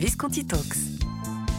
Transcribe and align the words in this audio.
Visconti 0.00 0.46
Talks. 0.46 0.78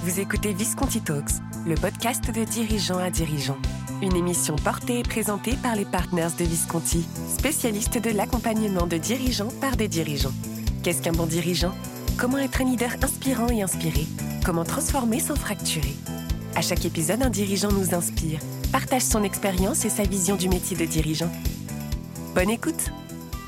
Vous 0.03 0.19
écoutez 0.19 0.51
Visconti 0.51 0.99
Talks, 0.99 1.29
le 1.63 1.75
podcast 1.75 2.25
de 2.33 2.43
dirigeants 2.43 2.97
à 2.97 3.11
dirigeants. 3.11 3.59
Une 4.01 4.15
émission 4.15 4.55
portée 4.55 4.97
et 4.97 5.03
présentée 5.03 5.55
par 5.61 5.75
les 5.75 5.85
partners 5.85 6.29
de 6.39 6.43
Visconti, 6.43 7.05
spécialistes 7.37 7.99
de 7.99 8.09
l'accompagnement 8.09 8.87
de 8.87 8.97
dirigeants 8.97 9.51
par 9.61 9.77
des 9.77 9.87
dirigeants. 9.87 10.33
Qu'est-ce 10.81 11.03
qu'un 11.03 11.11
bon 11.11 11.27
dirigeant? 11.27 11.75
Comment 12.17 12.39
être 12.39 12.61
un 12.61 12.65
leader 12.65 12.89
inspirant 13.03 13.49
et 13.49 13.61
inspiré? 13.61 14.07
Comment 14.43 14.63
transformer 14.63 15.19
sans 15.19 15.35
fracturer? 15.35 15.93
À 16.55 16.63
chaque 16.63 16.83
épisode, 16.83 17.21
un 17.21 17.29
dirigeant 17.29 17.71
nous 17.71 17.93
inspire, 17.93 18.39
partage 18.71 19.03
son 19.03 19.23
expérience 19.23 19.85
et 19.85 19.89
sa 19.89 20.01
vision 20.01 20.35
du 20.35 20.49
métier 20.49 20.75
de 20.75 20.85
dirigeant. 20.85 21.31
Bonne 22.33 22.49
écoute 22.49 22.91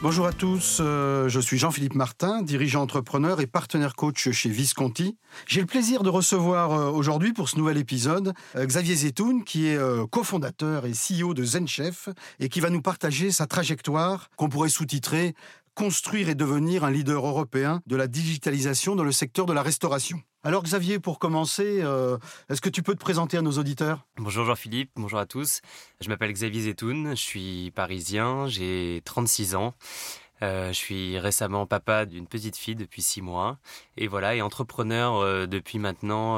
Bonjour 0.04 0.28
à 0.28 0.34
tous, 0.34 0.80
euh, 0.82 1.30
je 1.30 1.40
suis 1.40 1.58
Jean-Philippe 1.58 1.96
Martin, 1.96 2.42
dirigeant 2.42 2.82
entrepreneur 2.82 3.40
et 3.40 3.48
partenaire 3.48 3.96
coach 3.96 4.32
chez 4.32 4.50
Visconti. 4.50 5.18
J'ai 5.48 5.62
le 5.62 5.66
plaisir 5.66 6.04
de 6.04 6.10
recevoir 6.10 6.74
euh, 6.74 6.92
aujourd'hui 6.92 7.32
pour 7.32 7.48
ce 7.48 7.56
nouvel 7.56 7.78
épisode 7.78 8.34
euh, 8.58 8.66
Xavier 8.66 8.96
Zetoun, 8.96 9.46
qui 9.46 9.68
est 9.68 9.80
cofondateur 10.12 10.86
et 10.86 10.92
CEO 10.92 11.34
de 11.34 11.46
ZenChef 11.46 12.10
et 12.42 12.50
qui 12.50 12.60
va 12.60 12.70
nous 12.70 12.82
partager 12.82 13.32
sa 13.32 13.48
trajectoire 13.48 14.30
qu'on 14.36 14.50
pourrait 14.50 14.68
sous-titrer 14.68 15.36
Construire 15.74 16.30
et 16.30 16.36
devenir 16.36 16.84
un 16.84 16.92
leader 16.92 17.26
européen 17.26 17.82
de 17.88 17.96
la 17.96 18.08
digitalisation 18.08 18.96
dans 18.96 19.04
le 19.04 19.12
secteur 19.12 19.48
de 19.48 19.54
la 19.54 19.64
restauration. 19.64 20.22
Alors 20.46 20.62
Xavier, 20.62 21.00
pour 21.00 21.20
commencer, 21.20 21.82
est-ce 22.50 22.60
que 22.60 22.68
tu 22.68 22.84
peux 22.84 22.94
te 22.96 23.00
présenter 23.00 23.38
à 23.38 23.42
nos 23.42 23.54
auditeurs? 23.54 24.06
Bonjour 24.18 24.44
Jean-Philippe, 24.44 24.92
bonjour 24.98 25.20
à 25.20 25.26
tous. 25.26 25.62
Je 26.02 26.10
m'appelle 26.10 26.34
Xavier 26.34 26.64
Zetoun, 26.64 27.12
je 27.12 27.22
suis 27.22 27.72
parisien, 27.72 28.48
j'ai 28.48 29.02
36 29.06 29.56
ans. 29.56 29.74
Euh, 30.44 30.68
je 30.70 30.74
suis 30.74 31.18
récemment 31.18 31.66
papa 31.66 32.06
d'une 32.06 32.28
petite 32.28 32.58
fille 32.58 32.76
depuis 32.76 33.02
six 33.02 33.22
mois. 33.22 33.58
Et 33.96 34.08
voilà, 34.08 34.36
et 34.36 34.42
entrepreneur 34.42 35.16
euh, 35.16 35.48
depuis 35.48 35.80
maintenant 35.80 36.36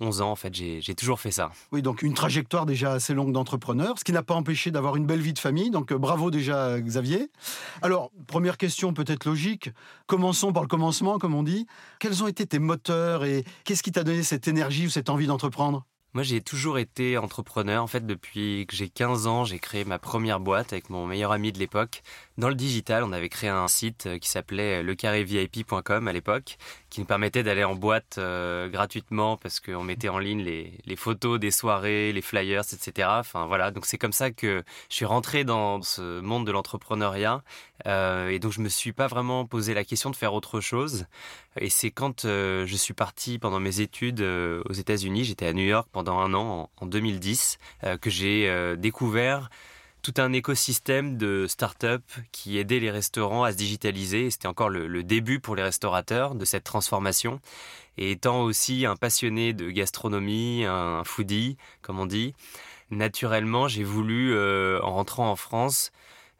11 0.00 0.20
euh, 0.20 0.24
ans. 0.24 0.30
En 0.30 0.36
fait, 0.36 0.54
j'ai 0.54 0.94
toujours 0.94 1.20
fait 1.20 1.30
ça. 1.30 1.50
Oui, 1.72 1.80
donc 1.80 2.02
une 2.02 2.12
trajectoire 2.12 2.66
déjà 2.66 2.92
assez 2.92 3.14
longue 3.14 3.32
d'entrepreneur, 3.32 3.98
ce 3.98 4.04
qui 4.04 4.12
n'a 4.12 4.22
pas 4.22 4.34
empêché 4.34 4.70
d'avoir 4.70 4.96
une 4.96 5.06
belle 5.06 5.20
vie 5.20 5.32
de 5.32 5.38
famille. 5.38 5.70
Donc 5.70 5.92
bravo 5.94 6.30
déjà, 6.30 6.78
Xavier. 6.80 7.30
Alors, 7.80 8.10
première 8.26 8.58
question 8.58 8.92
peut-être 8.92 9.24
logique. 9.24 9.70
Commençons 10.06 10.52
par 10.52 10.62
le 10.62 10.68
commencement, 10.68 11.18
comme 11.18 11.34
on 11.34 11.42
dit. 11.42 11.66
Quels 11.98 12.22
ont 12.22 12.28
été 12.28 12.46
tes 12.46 12.58
moteurs 12.58 13.24
et 13.24 13.44
qu'est-ce 13.64 13.82
qui 13.82 13.92
t'a 13.92 14.04
donné 14.04 14.22
cette 14.22 14.48
énergie 14.48 14.86
ou 14.86 14.90
cette 14.90 15.08
envie 15.08 15.26
d'entreprendre? 15.26 15.86
Moi, 16.16 16.22
j'ai 16.22 16.40
toujours 16.40 16.78
été 16.78 17.18
entrepreneur. 17.18 17.82
En 17.82 17.86
fait, 17.86 18.06
depuis 18.06 18.64
que 18.66 18.74
j'ai 18.74 18.88
15 18.88 19.26
ans, 19.26 19.44
j'ai 19.44 19.58
créé 19.58 19.84
ma 19.84 19.98
première 19.98 20.40
boîte 20.40 20.72
avec 20.72 20.88
mon 20.88 21.04
meilleur 21.04 21.30
ami 21.30 21.52
de 21.52 21.58
l'époque. 21.58 22.02
Dans 22.38 22.48
le 22.48 22.54
digital, 22.54 23.02
on 23.02 23.12
avait 23.12 23.30
créé 23.30 23.48
un 23.48 23.68
site 23.68 24.18
qui 24.20 24.28
s'appelait 24.28 24.82
lecarrévip.com 24.82 26.06
à 26.06 26.12
l'époque, 26.12 26.58
qui 26.90 27.00
nous 27.00 27.06
permettait 27.06 27.42
d'aller 27.42 27.64
en 27.64 27.74
boîte 27.74 28.16
euh, 28.18 28.68
gratuitement 28.68 29.38
parce 29.38 29.58
qu'on 29.58 29.82
mettait 29.82 30.10
en 30.10 30.18
ligne 30.18 30.42
les, 30.42 30.96
photos 30.96 31.40
des 31.40 31.50
soirées, 31.50 32.12
les 32.12 32.20
flyers, 32.20 32.64
etc. 32.72 33.08
Enfin 33.10 33.46
voilà, 33.46 33.70
donc 33.70 33.86
c'est 33.86 33.96
comme 33.96 34.12
ça 34.12 34.30
que 34.30 34.62
je 34.90 34.94
suis 34.94 35.06
rentré 35.06 35.44
dans 35.44 35.80
ce 35.80 36.20
monde 36.20 36.46
de 36.46 36.52
l'entrepreneuriat 36.52 37.42
euh, 37.86 38.28
et 38.28 38.38
donc 38.38 38.52
je 38.52 38.60
me 38.60 38.68
suis 38.68 38.92
pas 38.92 39.06
vraiment 39.06 39.46
posé 39.46 39.72
la 39.72 39.84
question 39.84 40.10
de 40.10 40.16
faire 40.16 40.34
autre 40.34 40.60
chose. 40.60 41.06
Et 41.58 41.70
c'est 41.70 41.90
quand 41.90 42.26
euh, 42.26 42.66
je 42.66 42.76
suis 42.76 42.94
parti 42.94 43.38
pendant 43.38 43.60
mes 43.60 43.80
études 43.80 44.20
aux 44.20 44.72
États-Unis, 44.72 45.24
j'étais 45.24 45.46
à 45.46 45.54
New 45.54 45.64
York 45.64 45.88
pendant 45.90 46.05
un 46.12 46.34
an 46.34 46.70
en, 46.78 46.84
en 46.84 46.86
2010, 46.86 47.58
que 48.00 48.10
j'ai 48.10 48.76
découvert 48.76 49.50
tout 50.06 50.22
un 50.22 50.32
écosystème 50.32 51.16
de 51.16 51.48
start-up 51.48 52.00
qui 52.30 52.58
aidait 52.58 52.78
les 52.78 52.92
restaurants 52.92 53.42
à 53.42 53.50
se 53.50 53.56
digitaliser. 53.56 54.30
C'était 54.30 54.46
encore 54.46 54.68
le, 54.68 55.02
début 55.02 55.40
pour 55.40 55.56
les 55.56 55.64
restaurateurs 55.64 56.36
de 56.36 56.44
cette 56.44 56.62
transformation. 56.62 57.40
Et 57.98 58.12
étant 58.12 58.42
aussi 58.42 58.86
un 58.86 58.94
passionné 58.94 59.52
de 59.52 59.68
gastronomie, 59.68 60.64
un 60.64 61.02
foodie, 61.02 61.56
comme 61.82 61.98
on 61.98 62.06
dit, 62.06 62.34
naturellement, 62.92 63.66
j'ai 63.66 63.82
voulu, 63.82 64.32
euh, 64.32 64.80
en 64.80 64.92
rentrant 64.94 65.28
en 65.28 65.34
France, 65.34 65.90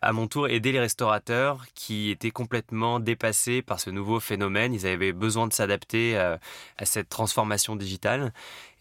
à 0.00 0.12
mon 0.12 0.28
tour 0.28 0.48
aider 0.48 0.70
les 0.70 0.78
restaurateurs 0.78 1.64
qui 1.74 2.10
étaient 2.10 2.30
complètement 2.30 3.00
dépassés 3.00 3.62
par 3.62 3.80
ce 3.80 3.90
nouveau 3.90 4.20
phénomène. 4.20 4.74
Ils 4.74 4.86
avaient 4.86 5.12
besoin 5.12 5.48
de 5.48 5.52
s'adapter 5.52 6.16
à, 6.16 6.38
cette 6.84 7.08
transformation 7.08 7.74
digitale. 7.74 8.32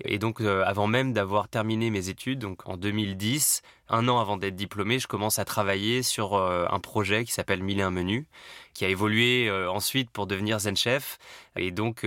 Et 0.04 0.20
donc, 0.20 0.42
euh, 0.42 0.64
avant 0.66 0.88
même 0.88 1.14
d'avoir 1.14 1.48
terminé 1.48 1.90
mes 1.90 2.10
études, 2.10 2.40
donc 2.40 2.68
en 2.68 2.76
2010, 2.76 3.62
un 3.88 4.08
an 4.08 4.20
avant 4.20 4.36
d'être 4.36 4.56
diplômé, 4.56 5.00
je 5.00 5.08
commence 5.08 5.40
à 5.40 5.46
travailler 5.46 6.04
sur 6.04 6.34
euh, 6.34 6.66
un 6.70 6.80
projet 6.80 7.24
qui 7.24 7.32
s'appelle 7.32 7.64
Mille 7.64 7.80
et 7.80 7.84
un 7.84 7.92
menus, 7.92 8.26
qui 8.74 8.84
a 8.84 8.90
évolué 8.90 9.48
euh, 9.48 9.72
ensuite 9.72 10.10
pour 10.10 10.28
devenir 10.28 10.60
Zen 10.60 10.76
Chef 10.76 11.18
et 11.56 11.72
donc 11.72 12.06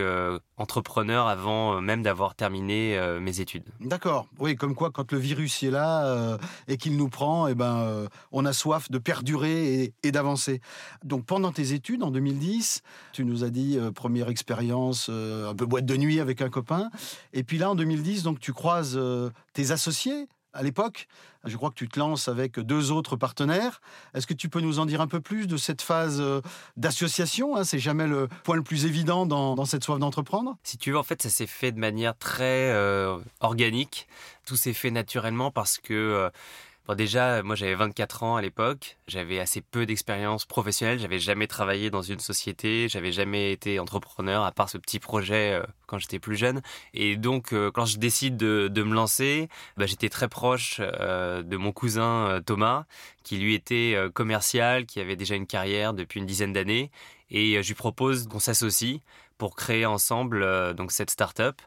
entrepreneur 0.58 1.26
avant 1.26 1.80
même 1.80 2.02
d'avoir 2.02 2.34
terminé 2.34 3.00
mes 3.18 3.40
études. 3.40 3.64
D'accord. 3.80 4.26
Oui, 4.38 4.56
comme 4.56 4.74
quoi, 4.74 4.90
quand 4.90 5.10
le 5.10 5.16
virus 5.16 5.62
est 5.62 5.70
là 5.70 6.36
et 6.66 6.76
qu'il 6.76 6.98
nous 6.98 7.08
prend, 7.08 7.46
eh 7.46 7.54
ben, 7.54 8.06
on 8.30 8.44
a 8.44 8.52
soif 8.52 8.90
de 8.90 8.98
perdurer 8.98 9.84
et, 9.84 9.94
et 10.02 10.12
d'avancer. 10.12 10.60
Donc, 11.02 11.24
pendant 11.24 11.50
tes 11.50 11.72
études, 11.72 12.02
en 12.02 12.10
2010, 12.10 12.82
tu 13.14 13.24
nous 13.24 13.42
as 13.42 13.48
dit 13.48 13.78
première 13.94 14.28
expérience, 14.28 15.08
un 15.08 15.54
peu 15.54 15.64
boîte 15.64 15.86
de 15.86 15.96
nuit 15.96 16.20
avec 16.20 16.42
un 16.42 16.50
copain. 16.50 16.90
Et 17.32 17.42
puis 17.42 17.56
là, 17.56 17.70
en 17.70 17.74
2010, 17.78 18.22
donc 18.22 18.40
tu 18.40 18.52
croises 18.52 19.00
tes 19.54 19.70
associés 19.70 20.28
à 20.52 20.62
l'époque. 20.62 21.06
Je 21.44 21.56
crois 21.56 21.70
que 21.70 21.76
tu 21.76 21.88
te 21.88 21.98
lances 21.98 22.28
avec 22.28 22.58
deux 22.58 22.90
autres 22.90 23.16
partenaires. 23.16 23.80
Est-ce 24.14 24.26
que 24.26 24.34
tu 24.34 24.48
peux 24.48 24.60
nous 24.60 24.80
en 24.80 24.86
dire 24.86 25.00
un 25.00 25.06
peu 25.06 25.20
plus 25.20 25.46
de 25.46 25.56
cette 25.56 25.82
phase 25.82 26.20
euh, 26.20 26.40
d'association 26.76 27.56
hein? 27.56 27.64
C'est 27.64 27.78
jamais 27.78 28.06
le 28.06 28.28
point 28.42 28.56
le 28.56 28.62
plus 28.62 28.84
évident 28.84 29.24
dans, 29.24 29.64
cette 29.64 29.84
soif 29.84 29.98
d'entreprendre? 29.98 30.56
Si 30.64 30.76
tu 30.76 30.90
veux, 30.90 30.98
en 30.98 31.02
fait, 31.02 31.22
ça 31.22 31.30
s'est 31.30 31.46
fait 31.46 31.72
de 31.72 31.78
manière 31.78 32.16
très 32.16 32.70
euh, 32.72 33.18
organique. 33.40 34.08
Tout 34.46 34.56
s'est 34.56 34.72
fait 34.72 34.90
naturellement 34.90 35.50
parce 35.50 35.78
que 35.78 35.94
euh, 35.94 36.30
déjà, 36.94 37.42
moi 37.42 37.54
j'avais 37.54 37.74
24 37.74 38.22
ans 38.22 38.36
à 38.36 38.42
l'époque, 38.42 38.96
j'avais 39.08 39.40
assez 39.40 39.60
peu 39.60 39.84
d'expérience 39.84 40.46
professionnelle, 40.46 40.98
j'avais 40.98 41.18
jamais 41.18 41.46
travaillé 41.46 41.90
dans 41.90 42.00
une 42.00 42.18
société, 42.18 42.88
j'avais 42.88 43.12
jamais 43.12 43.52
été 43.52 43.78
entrepreneur 43.78 44.42
à 44.44 44.52
part 44.52 44.70
ce 44.70 44.78
petit 44.78 44.98
projet 44.98 45.52
euh, 45.52 45.62
quand 45.86 45.98
j'étais 45.98 46.18
plus 46.18 46.36
jeune. 46.36 46.62
Et 46.94 47.16
donc 47.16 47.52
euh, 47.52 47.70
quand 47.70 47.84
je 47.84 47.98
décide 47.98 48.38
de, 48.38 48.82
me 48.82 48.94
lancer, 48.94 49.48
bah, 49.76 49.84
j'étais 49.84 50.08
très 50.08 50.28
proche 50.28 50.80
euh, 50.80 51.42
de 51.42 51.56
mon 51.58 51.72
cousin 51.72 52.40
Thomas, 52.46 52.84
qui 53.22 53.36
lui 53.36 53.54
était 53.54 53.96
commercial, 54.14 54.86
qui 54.86 55.00
avait 55.00 55.16
déjà 55.16 55.34
une 55.34 55.46
carrière 55.46 55.92
depuis 55.92 56.20
une 56.20 56.26
dizaine 56.26 56.54
d'années, 56.54 56.90
et 57.30 57.62
je 57.62 57.68
lui 57.68 57.74
propose 57.74 58.26
qu'on 58.28 58.38
s'associe 58.38 59.00
pour 59.36 59.54
créer 59.54 59.84
ensemble 59.84 60.74
donc 60.74 60.90
cette 60.90 61.10
start-up. 61.10 61.60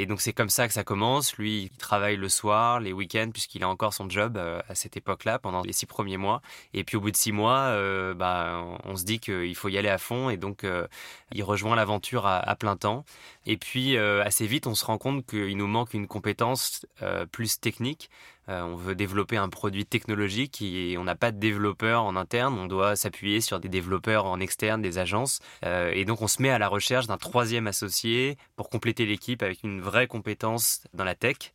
Et 0.00 0.06
donc 0.06 0.20
c'est 0.20 0.32
comme 0.32 0.48
ça 0.48 0.68
que 0.68 0.74
ça 0.74 0.84
commence. 0.84 1.36
Lui, 1.38 1.62
il 1.62 1.70
travaille 1.70 2.14
le 2.14 2.28
soir, 2.28 2.78
les 2.78 2.92
week-ends, 2.92 3.30
puisqu'il 3.32 3.64
a 3.64 3.68
encore 3.68 3.92
son 3.92 4.08
job 4.08 4.36
euh, 4.36 4.60
à 4.68 4.76
cette 4.76 4.96
époque-là, 4.96 5.40
pendant 5.40 5.60
les 5.62 5.72
six 5.72 5.86
premiers 5.86 6.16
mois. 6.16 6.40
Et 6.72 6.84
puis 6.84 6.96
au 6.96 7.00
bout 7.00 7.10
de 7.10 7.16
six 7.16 7.32
mois, 7.32 7.58
euh, 7.58 8.14
bah, 8.14 8.64
on 8.84 8.94
se 8.94 9.02
dit 9.02 9.18
qu'il 9.18 9.56
faut 9.56 9.68
y 9.68 9.76
aller 9.76 9.88
à 9.88 9.98
fond. 9.98 10.30
Et 10.30 10.36
donc 10.36 10.62
euh, 10.62 10.86
il 11.32 11.42
rejoint 11.42 11.74
l'aventure 11.74 12.28
à, 12.28 12.54
plein 12.54 12.76
temps. 12.76 13.04
Et 13.44 13.56
puis 13.56 13.98
assez 13.98 14.46
vite, 14.46 14.68
on 14.68 14.76
se 14.76 14.84
rend 14.84 14.98
compte 14.98 15.26
qu'il 15.26 15.56
nous 15.56 15.66
manque 15.66 15.94
une 15.94 16.06
compétence 16.06 16.86
plus 17.32 17.58
technique. 17.58 18.08
On 18.48 18.76
veut 18.76 18.94
développer 18.94 19.36
un 19.36 19.48
produit 19.48 19.84
technologique 19.84 20.62
et 20.62 20.96
on 20.98 21.04
n'a 21.04 21.14
pas 21.14 21.32
de 21.32 21.38
développeurs 21.38 22.02
en 22.02 22.16
interne. 22.16 22.58
On 22.58 22.66
doit 22.66 22.96
s'appuyer 22.96 23.40
sur 23.40 23.60
des 23.60 23.68
développeurs 23.68 24.24
en 24.24 24.40
externe, 24.40 24.80
des 24.80 24.98
agences. 24.98 25.40
et 25.62 26.04
donc 26.04 26.22
on 26.22 26.28
se 26.28 26.40
met 26.40 26.50
à 26.50 26.58
la 26.58 26.68
recherche 26.68 27.06
d'un 27.06 27.18
troisième 27.18 27.66
associé 27.66 28.38
pour 28.56 28.70
compléter 28.70 29.06
l'équipe 29.06 29.42
avec 29.42 29.62
une 29.62 29.80
vraie 29.80 30.06
compétence 30.06 30.82
dans 30.94 31.04
la 31.04 31.14
tech. 31.14 31.52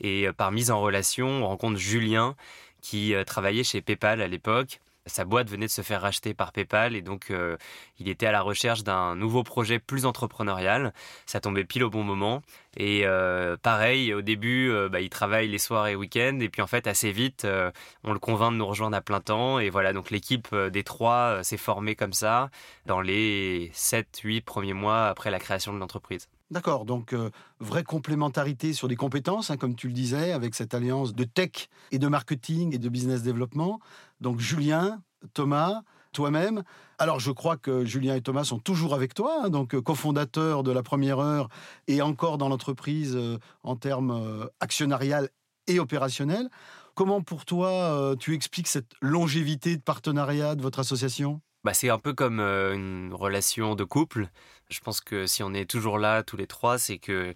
Et 0.00 0.26
euh, 0.26 0.32
par 0.32 0.52
mise 0.52 0.70
en 0.70 0.80
relation, 0.80 1.28
on 1.28 1.46
rencontre 1.46 1.78
Julien 1.78 2.36
qui 2.80 3.14
euh, 3.14 3.24
travaillait 3.24 3.64
chez 3.64 3.80
PayPal 3.80 4.20
à 4.20 4.28
l'époque. 4.28 4.80
Sa 5.06 5.24
boîte 5.24 5.48
venait 5.48 5.66
de 5.66 5.70
se 5.70 5.82
faire 5.82 6.02
racheter 6.02 6.34
par 6.34 6.52
PayPal 6.52 6.96
et 6.96 7.02
donc 7.02 7.30
euh, 7.30 7.56
il 7.98 8.08
était 8.08 8.26
à 8.26 8.32
la 8.32 8.42
recherche 8.42 8.82
d'un 8.82 9.14
nouveau 9.14 9.42
projet 9.42 9.78
plus 9.78 10.06
entrepreneurial. 10.06 10.92
Ça 11.26 11.40
tombait 11.40 11.64
pile 11.64 11.84
au 11.84 11.90
bon 11.90 12.02
moment. 12.02 12.42
Et 12.78 13.06
pareil, 13.62 14.12
au 14.12 14.20
début, 14.20 14.70
bah, 14.90 15.00
il 15.00 15.08
travaille 15.08 15.48
les 15.48 15.58
soirs 15.58 15.88
et 15.88 15.96
week-ends 15.96 16.40
et 16.40 16.50
puis 16.50 16.60
en 16.60 16.66
fait 16.66 16.86
assez 16.86 17.10
vite, 17.10 17.46
on 18.04 18.12
le 18.12 18.18
convainc 18.18 18.52
de 18.52 18.58
nous 18.58 18.66
rejoindre 18.66 18.96
à 18.96 19.00
plein 19.00 19.20
temps. 19.20 19.58
Et 19.58 19.70
voilà, 19.70 19.94
donc 19.94 20.10
l'équipe 20.10 20.54
des 20.54 20.84
trois 20.84 21.42
s'est 21.42 21.56
formée 21.56 21.94
comme 21.96 22.12
ça 22.12 22.50
dans 22.84 23.00
les 23.00 23.70
7-8 23.72 24.42
premiers 24.42 24.74
mois 24.74 25.06
après 25.06 25.30
la 25.30 25.38
création 25.38 25.72
de 25.72 25.78
l'entreprise. 25.78 26.28
D'accord, 26.52 26.84
donc 26.84 27.12
euh, 27.12 27.30
vraie 27.58 27.82
complémentarité 27.82 28.72
sur 28.72 28.86
des 28.86 28.94
compétences, 28.94 29.50
hein, 29.50 29.56
comme 29.56 29.74
tu 29.74 29.88
le 29.88 29.92
disais, 29.92 30.30
avec 30.30 30.54
cette 30.54 30.74
alliance 30.74 31.12
de 31.12 31.24
tech 31.24 31.68
et 31.90 31.98
de 31.98 32.06
marketing 32.06 32.72
et 32.72 32.78
de 32.78 32.88
business 32.88 33.22
développement. 33.22 33.80
Donc 34.20 34.38
Julien, 34.38 35.02
Thomas, 35.34 35.82
toi-même. 36.12 36.62
Alors 36.98 37.18
je 37.18 37.32
crois 37.32 37.56
que 37.56 37.84
Julien 37.84 38.14
et 38.14 38.20
Thomas 38.20 38.44
sont 38.44 38.60
toujours 38.60 38.94
avec 38.94 39.12
toi, 39.12 39.42
hein, 39.42 39.50
donc 39.50 39.74
euh, 39.74 39.82
cofondateurs 39.82 40.62
de 40.62 40.70
la 40.70 40.84
première 40.84 41.18
heure 41.18 41.48
et 41.88 42.00
encore 42.00 42.38
dans 42.38 42.48
l'entreprise 42.48 43.16
euh, 43.16 43.38
en 43.64 43.74
termes 43.74 44.48
actionnarial 44.60 45.30
et 45.66 45.80
opérationnel. 45.80 46.48
Comment 46.94 47.22
pour 47.22 47.44
toi 47.44 48.14
tu 48.18 48.34
expliques 48.34 48.68
cette 48.68 48.92
longévité 49.02 49.76
de 49.76 49.82
partenariat 49.82 50.54
de 50.54 50.62
votre 50.62 50.78
association? 50.78 51.42
Bah, 51.66 51.74
c'est 51.74 51.90
un 51.90 51.98
peu 51.98 52.14
comme 52.14 52.38
une 52.38 53.12
relation 53.12 53.74
de 53.74 53.82
couple. 53.82 54.28
Je 54.68 54.80
pense 54.80 55.00
que 55.00 55.26
si 55.26 55.42
on 55.42 55.54
est 55.54 55.68
toujours 55.70 55.98
là 55.98 56.22
tous 56.22 56.36
les 56.36 56.46
trois, 56.46 56.78
c'est 56.78 56.98
que 56.98 57.34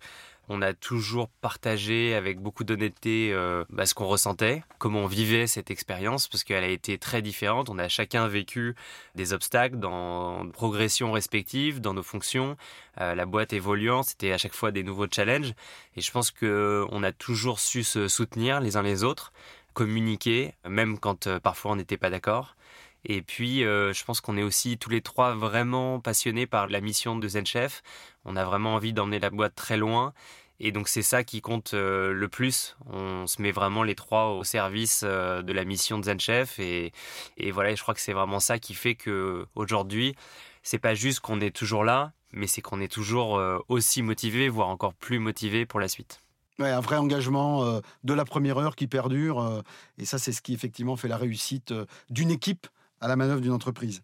on 0.52 0.62
a 0.62 0.74
toujours 0.74 1.28
partagé 1.28 2.12
avec 2.12 2.40
beaucoup 2.40 2.64
d'honnêteté 2.64 3.32
euh, 3.32 3.64
bah, 3.70 3.86
ce 3.86 3.94
qu'on 3.94 4.06
ressentait, 4.06 4.64
comment 4.78 5.04
on 5.04 5.06
vivait 5.06 5.46
cette 5.46 5.70
expérience, 5.70 6.26
parce 6.26 6.42
qu'elle 6.42 6.64
a 6.64 6.68
été 6.68 6.98
très 6.98 7.22
différente. 7.22 7.68
On 7.70 7.78
a 7.78 7.88
chacun 7.88 8.26
vécu 8.26 8.74
des 9.14 9.32
obstacles 9.32 9.76
dans 9.76 10.42
nos 10.42 10.50
progressions 10.50 11.12
respectives, 11.12 11.80
dans 11.80 11.94
nos 11.94 12.02
fonctions, 12.02 12.56
euh, 13.00 13.14
la 13.14 13.26
boîte 13.26 13.52
évoluant, 13.52 14.02
c'était 14.02 14.32
à 14.32 14.38
chaque 14.38 14.54
fois 14.54 14.72
des 14.72 14.82
nouveaux 14.82 15.06
challenges. 15.08 15.54
Et 15.96 16.00
je 16.00 16.10
pense 16.10 16.32
qu'on 16.32 17.02
a 17.04 17.12
toujours 17.12 17.60
su 17.60 17.84
se 17.84 18.08
soutenir 18.08 18.60
les 18.60 18.76
uns 18.76 18.82
les 18.82 19.04
autres, 19.04 19.32
communiquer, 19.72 20.54
même 20.68 20.98
quand 20.98 21.28
euh, 21.28 21.38
parfois 21.38 21.70
on 21.70 21.76
n'était 21.76 21.96
pas 21.96 22.10
d'accord. 22.10 22.56
Et 23.04 23.22
puis, 23.22 23.60
je 23.60 24.04
pense 24.04 24.20
qu'on 24.20 24.36
est 24.36 24.42
aussi 24.42 24.76
tous 24.78 24.90
les 24.90 25.00
trois 25.00 25.34
vraiment 25.34 26.00
passionnés 26.00 26.46
par 26.46 26.68
la 26.68 26.80
mission 26.80 27.16
de 27.16 27.28
Zen 27.28 27.46
Chef. 27.46 27.82
On 28.24 28.36
a 28.36 28.44
vraiment 28.44 28.74
envie 28.74 28.92
d'emmener 28.92 29.18
la 29.18 29.30
boîte 29.30 29.54
très 29.54 29.76
loin. 29.76 30.12
Et 30.60 30.72
donc 30.72 30.88
c'est 30.88 31.02
ça 31.02 31.24
qui 31.24 31.40
compte 31.40 31.72
euh, 31.72 32.12
le 32.12 32.28
plus. 32.28 32.76
On 32.86 33.26
se 33.26 33.40
met 33.40 33.50
vraiment 33.50 33.82
les 33.82 33.94
trois 33.94 34.28
au 34.28 34.44
service 34.44 35.02
euh, 35.04 35.40
de 35.40 35.54
la 35.54 35.64
mission 35.64 35.98
de 35.98 36.04
Zen 36.04 36.20
Chef. 36.20 36.58
Et, 36.58 36.92
et 37.38 37.50
voilà, 37.50 37.74
je 37.74 37.80
crois 37.82 37.94
que 37.94 38.00
c'est 38.00 38.12
vraiment 38.12 38.40
ça 38.40 38.58
qui 38.58 38.74
fait 38.74 38.94
que 38.94 39.46
aujourd'hui, 39.54 40.14
c'est 40.62 40.78
pas 40.78 40.94
juste 40.94 41.20
qu'on 41.20 41.40
est 41.40 41.56
toujours 41.56 41.82
là, 41.82 42.12
mais 42.32 42.46
c'est 42.46 42.60
qu'on 42.60 42.80
est 42.80 42.92
toujours 42.92 43.38
euh, 43.38 43.58
aussi 43.68 44.02
motivé, 44.02 44.50
voire 44.50 44.68
encore 44.68 44.92
plus 44.92 45.18
motivé 45.18 45.64
pour 45.64 45.80
la 45.80 45.88
suite. 45.88 46.20
Ouais, 46.58 46.68
un 46.68 46.80
vrai 46.80 46.96
engagement 46.96 47.80
de 48.04 48.12
la 48.12 48.26
première 48.26 48.58
heure 48.58 48.76
qui 48.76 48.86
perdure. 48.86 49.62
et 49.96 50.04
ça, 50.04 50.18
c'est 50.18 50.30
ce 50.30 50.42
qui 50.42 50.52
effectivement 50.52 50.94
fait 50.94 51.08
la 51.08 51.16
réussite 51.16 51.72
d'une 52.10 52.30
équipe 52.30 52.66
à 53.00 53.08
la 53.08 53.16
manœuvre 53.16 53.40
d'une 53.40 53.52
entreprise. 53.52 54.02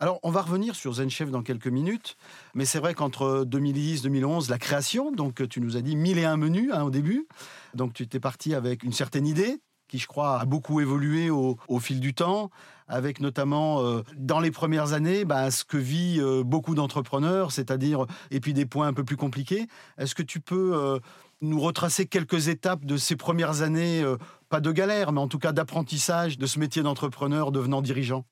Alors, 0.00 0.20
on 0.22 0.30
va 0.30 0.42
revenir 0.42 0.74
sur 0.74 0.94
ZenChef 0.94 1.30
dans 1.30 1.42
quelques 1.42 1.66
minutes, 1.66 2.16
mais 2.54 2.64
c'est 2.64 2.78
vrai 2.78 2.94
qu'entre 2.94 3.44
2010 3.44 4.02
2011, 4.02 4.50
la 4.50 4.58
création, 4.58 5.10
donc 5.10 5.48
tu 5.48 5.60
nous 5.60 5.76
as 5.76 5.80
dit 5.80 5.96
mille 5.96 6.18
et 6.18 6.24
un 6.24 6.36
menus 6.36 6.70
hein, 6.72 6.82
au 6.82 6.90
début, 6.90 7.26
donc 7.74 7.92
tu 7.92 8.06
t'es 8.06 8.20
parti 8.20 8.54
avec 8.54 8.82
une 8.82 8.92
certaine 8.92 9.26
idée 9.26 9.60
qui, 9.88 9.98
je 9.98 10.06
crois, 10.06 10.40
a 10.40 10.44
beaucoup 10.44 10.80
évolué 10.80 11.30
au, 11.30 11.56
fil 11.80 12.00
du 12.00 12.14
temps, 12.14 12.50
avec 12.88 13.20
notamment, 13.20 13.82
euh, 13.82 14.02
dans 14.16 14.40
les 14.40 14.50
premières 14.50 14.92
années, 14.92 15.24
bah, 15.24 15.50
ce 15.50 15.64
que 15.64 15.76
vit 15.76 16.18
euh, 16.20 16.42
beaucoup 16.42 16.74
d'entrepreneurs, 16.74 17.52
c'est-à-dire, 17.52 18.06
et 18.30 18.40
puis 18.40 18.52
des 18.52 18.66
points 18.66 18.88
un 18.88 18.92
peu 18.92 19.04
plus 19.04 19.16
compliqués. 19.16 19.66
Est-ce 19.98 20.14
que 20.14 20.22
tu 20.22 20.40
peux 20.40 20.72
euh, 20.74 20.98
nous 21.40 21.60
retracer 21.60 22.06
quelques 22.06 22.48
étapes 22.48 22.84
de 22.84 22.96
ces 22.96 23.16
premières 23.16 23.62
années 23.62 24.04
pas 24.48 24.60
de 24.60 24.72
galère, 24.72 25.12
mais 25.12 25.20
en 25.20 25.28
tout 25.28 25.38
cas 25.38 25.52
d'apprentissage 25.52 26.38
de 26.38 26.46
ce 26.46 26.58
métier 26.58 26.82
d'entrepreneur 26.82 27.52
devenant 27.52 27.82
dirigeant 27.82 28.24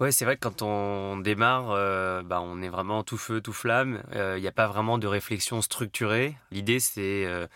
Ouais, 0.00 0.12
c'est 0.12 0.24
vrai 0.24 0.36
que 0.36 0.40
quand 0.40 0.62
on 0.62 1.18
démarre, 1.18 1.72
euh, 1.72 2.22
bah, 2.22 2.40
on 2.42 2.62
est 2.62 2.70
vraiment 2.70 3.02
tout 3.04 3.18
feu, 3.18 3.42
tout 3.42 3.52
flamme. 3.52 4.02
Euh, 4.14 4.38
il 4.38 4.40
n'y 4.40 4.48
a 4.48 4.52
pas 4.52 4.66
vraiment 4.66 4.96
de 4.96 5.06
réflexion 5.06 5.60
structurée. 5.60 6.38
L'idée, 6.50 6.80
c'est 6.80 7.26
euh, 7.26 7.46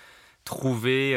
trouver 0.44 1.16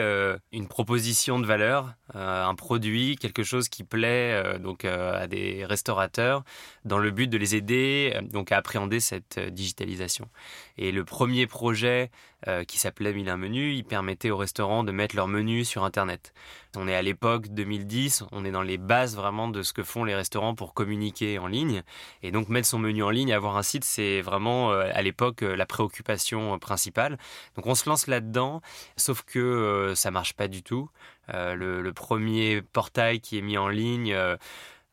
une 0.54 0.70
proposition 0.70 1.38
de 1.38 1.46
valeur, 1.46 1.96
un 2.14 2.56
produit, 2.56 3.18
quelque 3.18 3.44
chose 3.44 3.68
qui 3.68 3.84
plaît 3.84 4.58
donc 4.60 4.86
à 4.86 5.28
des 5.28 5.66
restaurateurs, 5.66 6.46
dans 6.86 6.98
le 6.98 7.12
but 7.12 7.28
de 7.28 7.38
les 7.38 7.54
aider 7.54 8.18
donc 8.32 8.54
à 8.54 8.58
appréhender 8.58 9.02
cette 9.02 9.38
digitalisation. 9.38 10.30
Et 10.78 10.94
le 10.94 11.04
premier 11.04 11.46
projet 11.46 12.10
euh, 12.48 12.64
qui 12.64 12.78
s'appelait 12.78 13.14
Mille 13.14 13.36
Menu. 13.36 13.74
Il 13.74 13.84
permettait 13.84 14.30
aux 14.30 14.38
restaurants 14.38 14.84
de 14.84 14.92
mettre 14.92 15.16
leur 15.16 15.28
menu 15.28 15.66
sur 15.66 15.84
Internet. 15.84 16.34
On 16.76 16.88
est 16.88 16.94
à 16.94 17.02
l'époque 17.02 17.48
2010, 17.48 18.26
on 18.32 18.46
est 18.46 18.52
dans 18.52 18.62
les 18.62 18.78
bases 18.78 19.16
vraiment 19.16 19.48
de 19.48 19.64
ce 19.64 19.74
que 19.74 19.82
font 19.82 20.04
les 20.04 20.14
restaurants 20.14 20.54
pour 20.54 20.76
communiquer 20.76 21.40
en 21.40 21.48
ligne. 21.48 21.82
Et 22.22 22.32
donc 22.32 22.50
mettre 22.50 22.68
son 22.68 22.78
menu 22.78 23.02
en 23.02 23.10
ligne, 23.10 23.34
avoir 23.34 23.58
un 23.58 23.64
site, 23.64 23.84
c'est 23.84 24.22
vraiment 24.22 24.72
euh, 24.72 24.88
à 24.94 25.02
l'époque 25.02 25.42
euh, 25.42 25.56
la 25.56 25.66
préoccupation 25.66 26.60
principale. 26.60 27.18
Donc 27.56 27.66
on 27.66 27.74
se 27.74 27.90
lance 27.90 28.06
là-dedans, 28.06 28.62
sauf 28.98 29.24
que 29.24 29.94
ça 29.96 30.12
marche 30.12 30.34
pas 30.34 30.48
du 30.48 30.62
tout. 30.62 30.92
Le, 31.30 31.92
premier 31.92 32.62
portail 32.62 33.20
qui 33.20 33.38
est 33.40 33.42
mis 33.42 33.58
en 33.58 33.68
ligne 33.68 34.16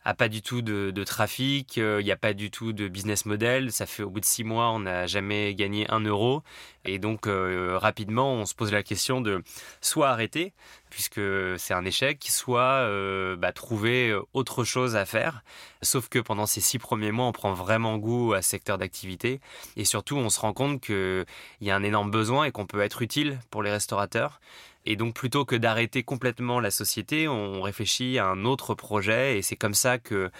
a 0.04 0.14
pas 0.14 0.28
du 0.28 0.42
tout 0.42 0.62
de, 0.62 1.04
trafic, 1.04 1.76
il 1.76 2.04
n'y 2.04 2.12
a 2.12 2.16
pas 2.16 2.34
du 2.34 2.50
tout 2.50 2.72
de 2.72 2.88
business 2.88 3.24
model. 3.24 3.72
Ça 3.72 3.86
fait 3.86 4.02
au 4.02 4.10
bout 4.10 4.20
de 4.20 4.24
six 4.24 4.44
mois, 4.44 4.70
on 4.70 4.80
n'a 4.80 5.06
jamais 5.06 5.54
gagné 5.54 5.90
un 5.90 6.00
euro. 6.00 6.42
Et 6.84 6.98
donc, 6.98 7.26
euh, 7.26 7.78
rapidement, 7.78 8.34
on 8.34 8.44
se 8.44 8.54
pose 8.54 8.70
la 8.70 8.82
question 8.82 9.22
de 9.22 9.42
soit 9.80 10.10
arrêter, 10.10 10.52
puisque 10.90 11.20
c'est 11.56 11.72
un 11.72 11.84
échec, 11.84 12.22
soit 12.28 12.60
euh, 12.60 13.36
bah, 13.36 13.52
trouver 13.52 14.14
autre 14.34 14.64
chose 14.64 14.94
à 14.94 15.06
faire. 15.06 15.42
Sauf 15.80 16.08
que 16.08 16.18
pendant 16.18 16.46
ces 16.46 16.60
six 16.60 16.78
premiers 16.78 17.12
mois, 17.12 17.26
on 17.26 17.32
prend 17.32 17.54
vraiment 17.54 17.96
goût 17.96 18.34
à 18.34 18.42
ce 18.42 18.50
secteur 18.50 18.76
d'activité. 18.76 19.40
Et 19.76 19.84
surtout, 19.84 20.16
on 20.16 20.28
se 20.28 20.40
rend 20.40 20.52
compte 20.52 20.82
qu'il 20.82 21.24
y 21.62 21.70
a 21.70 21.76
un 21.76 21.82
énorme 21.82 22.10
besoin 22.10 22.44
et 22.44 22.52
qu'on 22.52 22.66
peut 22.66 22.82
être 22.82 23.00
utile 23.00 23.38
pour 23.50 23.62
les 23.62 23.70
restaurateurs. 23.70 24.40
Et 24.86 24.96
donc, 24.96 25.14
plutôt 25.14 25.44
que 25.44 25.56
d'arrêter 25.56 26.02
complètement 26.02 26.60
la 26.60 26.70
société, 26.70 27.28
on 27.28 27.62
réfléchit 27.62 28.18
à 28.18 28.26
un 28.26 28.44
autre 28.44 28.74
projet. 28.74 29.38
Et 29.38 29.42
c'est 29.42 29.56
comme 29.56 29.74
ça 29.74 29.98
que 29.98 30.30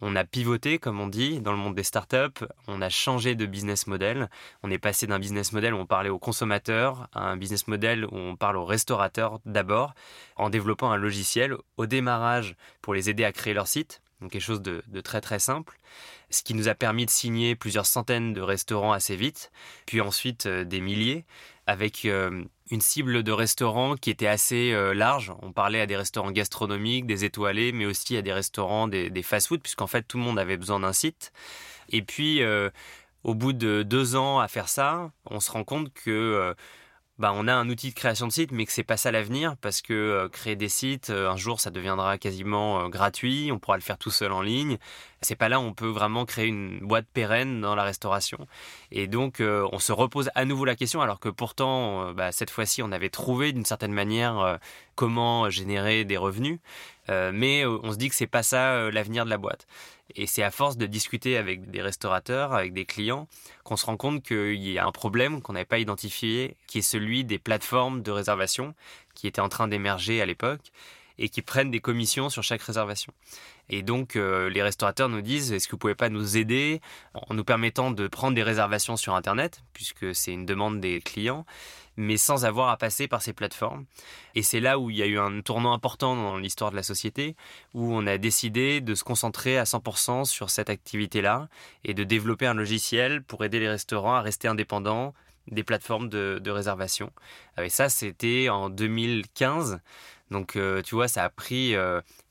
on 0.00 0.14
a 0.14 0.24
pivoté, 0.24 0.78
comme 0.78 1.00
on 1.00 1.06
dit, 1.06 1.40
dans 1.40 1.52
le 1.52 1.58
monde 1.58 1.74
des 1.74 1.82
startups. 1.82 2.44
On 2.68 2.82
a 2.82 2.88
changé 2.88 3.34
de 3.34 3.46
business 3.46 3.86
model. 3.86 4.28
On 4.62 4.70
est 4.70 4.78
passé 4.78 5.06
d'un 5.06 5.18
business 5.18 5.52
model 5.52 5.72
où 5.74 5.78
on 5.78 5.86
parlait 5.86 6.10
aux 6.10 6.18
consommateurs 6.18 7.08
à 7.14 7.30
un 7.30 7.36
business 7.36 7.66
model 7.66 8.04
où 8.04 8.16
on 8.16 8.36
parle 8.36 8.56
aux 8.56 8.64
restaurateurs 8.64 9.40
d'abord, 9.46 9.94
en 10.36 10.50
développant 10.50 10.90
un 10.90 10.96
logiciel 10.96 11.56
au 11.76 11.86
démarrage 11.86 12.56
pour 12.82 12.94
les 12.94 13.08
aider 13.08 13.24
à 13.24 13.32
créer 13.32 13.54
leur 13.54 13.68
site. 13.68 14.02
Donc 14.20 14.32
quelque 14.32 14.42
chose 14.42 14.62
de, 14.62 14.82
très 15.02 15.20
très 15.20 15.38
simple, 15.38 15.78
ce 16.30 16.42
qui 16.42 16.54
nous 16.54 16.68
a 16.68 16.74
permis 16.74 17.04
de 17.04 17.10
signer 17.10 17.54
plusieurs 17.54 17.84
centaines 17.84 18.32
de 18.32 18.40
restaurants 18.40 18.92
assez 18.92 19.14
vite, 19.14 19.50
puis 19.84 20.00
ensuite 20.00 20.46
euh, 20.46 20.64
des 20.64 20.80
milliers, 20.80 21.26
avec 21.66 22.06
euh, 22.06 22.42
une 22.70 22.80
cible 22.80 23.22
de 23.22 23.32
restaurants 23.32 23.96
qui 23.96 24.10
était 24.10 24.26
assez 24.26 24.72
euh, 24.72 24.92
large. 24.92 25.32
On 25.42 25.52
parlait 25.52 25.80
à 25.80 25.86
des 25.86 25.96
restaurants 25.96 26.32
gastronomiques, 26.32 27.06
des 27.06 27.24
étoilés, 27.24 27.72
mais 27.72 27.86
aussi 27.86 28.16
à 28.16 28.22
des 28.22 28.32
restaurants, 28.32 28.88
des, 28.88 29.22
fast-food, 29.22 29.60
puisqu'en 29.62 29.86
fait 29.86 30.02
tout 30.02 30.18
le 30.18 30.24
monde 30.24 30.38
avait 30.38 30.56
besoin 30.56 30.80
d'un 30.80 30.92
site. 30.92 31.32
Et 31.90 32.02
puis, 32.02 32.42
euh, 32.42 32.70
au 33.22 33.34
bout 33.34 33.52
de 33.52 33.82
deux 33.82 34.16
ans 34.16 34.40
à 34.40 34.48
faire 34.48 34.68
ça, 34.68 35.10
on 35.30 35.40
se 35.40 35.50
rend 35.50 35.64
compte 35.64 35.92
que 35.92 36.10
euh, 36.10 36.54
bah, 37.18 37.32
on 37.34 37.48
a 37.48 37.54
un 37.54 37.68
outil 37.68 37.90
de 37.90 37.94
création 37.94 38.26
de 38.26 38.32
site, 38.32 38.52
mais 38.52 38.66
que 38.66 38.72
c'est 38.72 38.82
pas 38.82 38.96
ça 38.96 39.10
l'avenir, 39.10 39.56
parce 39.60 39.82
que 39.82 40.28
créer 40.32 40.56
des 40.56 40.68
sites, 40.68 41.10
un 41.10 41.36
jour, 41.36 41.60
ça 41.60 41.70
deviendra 41.70 42.18
quasiment 42.18 42.88
gratuit, 42.88 43.50
on 43.52 43.58
pourra 43.58 43.76
le 43.76 43.82
faire 43.82 43.98
tout 43.98 44.10
seul 44.10 44.32
en 44.32 44.42
ligne, 44.42 44.78
c'est 45.26 45.36
pas 45.36 45.48
là 45.48 45.58
où 45.58 45.62
on 45.62 45.72
peut 45.72 45.88
vraiment 45.88 46.24
créer 46.24 46.46
une 46.46 46.78
boîte 46.80 47.06
pérenne 47.12 47.60
dans 47.60 47.74
la 47.74 47.82
restauration. 47.82 48.46
Et 48.92 49.06
donc, 49.06 49.40
euh, 49.40 49.66
on 49.72 49.78
se 49.78 49.92
repose 49.92 50.30
à 50.34 50.44
nouveau 50.44 50.64
la 50.64 50.76
question, 50.76 51.00
alors 51.00 51.20
que 51.20 51.28
pourtant, 51.28 52.08
euh, 52.08 52.12
bah, 52.12 52.32
cette 52.32 52.50
fois-ci, 52.50 52.82
on 52.82 52.92
avait 52.92 53.08
trouvé 53.08 53.52
d'une 53.52 53.64
certaine 53.64 53.92
manière 53.92 54.38
euh, 54.38 54.56
comment 54.96 55.48
générer 55.50 56.04
des 56.04 56.16
revenus. 56.16 56.58
mais 57.08 57.64
on 57.64 57.92
se 57.92 57.96
dit 57.96 58.08
que 58.08 58.14
c'est 58.14 58.26
pas 58.26 58.42
ça 58.42 58.90
l'avenir 58.90 59.24
de 59.24 59.30
la 59.30 59.38
boîte. 59.38 59.66
Et 60.14 60.26
c'est 60.26 60.42
à 60.42 60.50
force 60.50 60.76
de 60.76 60.86
discuter 60.86 61.36
avec 61.36 61.70
des 61.70 61.82
restaurateurs, 61.82 62.54
avec 62.54 62.72
des 62.72 62.84
clients, 62.84 63.28
qu'on 63.64 63.76
se 63.76 63.86
rend 63.86 63.96
compte 63.96 64.22
qu'il 64.22 64.68
y 64.68 64.78
a 64.78 64.86
un 64.86 64.92
problème 64.92 65.42
qu'on 65.42 65.54
n'avait 65.54 65.64
pas 65.64 65.78
identifié, 65.78 66.56
qui 66.66 66.78
est 66.78 66.82
celui 66.82 67.24
des 67.24 67.38
plateformes 67.38 68.02
de 68.02 68.10
réservation 68.10 68.74
qui 69.14 69.26
étaient 69.26 69.40
en 69.40 69.48
train 69.48 69.68
d'émerger 69.68 70.22
à 70.22 70.26
l'époque 70.26 70.72
et 71.18 71.28
qui 71.28 71.42
prennent 71.42 71.70
des 71.70 71.80
commissions 71.80 72.28
sur 72.28 72.42
chaque 72.42 72.62
réservation. 72.62 73.12
Et 73.68 73.82
donc, 73.82 74.16
euh, 74.16 74.48
les 74.48 74.62
restaurateurs 74.62 75.08
nous 75.08 75.22
disent, 75.22 75.52
est-ce 75.52 75.66
que 75.66 75.72
vous 75.72 75.78
pouvez 75.78 75.94
pas 75.94 76.10
nous 76.10 76.36
aider 76.36 76.80
en 77.14 77.34
nous 77.34 77.44
permettant 77.44 77.90
de 77.90 78.06
prendre 78.06 78.34
des 78.34 78.42
réservations 78.42 78.96
sur 78.96 79.14
Internet, 79.14 79.62
puisque 79.72 80.14
c'est 80.14 80.32
une 80.32 80.46
demande 80.46 80.80
des 80.80 81.00
clients, 81.00 81.44
mais 81.96 82.16
sans 82.16 82.44
avoir 82.44 82.68
à 82.68 82.76
passer 82.76 83.08
par 83.08 83.22
ces 83.22 83.32
plateformes. 83.32 83.86
Et 84.34 84.42
c'est 84.42 84.60
là 84.60 84.78
où 84.78 84.90
il 84.90 84.96
y 84.96 85.02
a 85.02 85.06
eu 85.06 85.18
un 85.18 85.40
tournant 85.40 85.72
important 85.72 86.14
dans 86.16 86.36
l'histoire 86.36 86.70
de 86.70 86.76
la 86.76 86.82
société, 86.82 87.36
où 87.74 87.94
on 87.94 88.06
a 88.06 88.18
décidé 88.18 88.80
de 88.80 88.94
se 88.94 89.04
concentrer 89.04 89.58
à 89.58 89.64
100% 89.64 90.24
sur 90.24 90.50
cette 90.50 90.70
activité-là 90.70 91.48
et 91.84 91.94
de 91.94 92.04
développer 92.04 92.46
un 92.46 92.54
logiciel 92.54 93.22
pour 93.22 93.44
aider 93.44 93.60
les 93.60 93.68
restaurants 93.68 94.14
à 94.14 94.20
rester 94.20 94.48
indépendants 94.48 95.14
des 95.50 95.62
plateformes 95.62 96.08
de, 96.08 96.50
réservation. 96.50 97.12
Et 97.60 97.68
ça, 97.68 97.88
c'était 97.88 98.48
en 98.48 98.70
2015. 98.70 99.80
Donc, 100.30 100.56
euh, 100.56 100.82
tu 100.82 100.94
vois, 100.94 101.08
ça 101.08 101.24
a 101.24 101.28
pris 101.30 101.74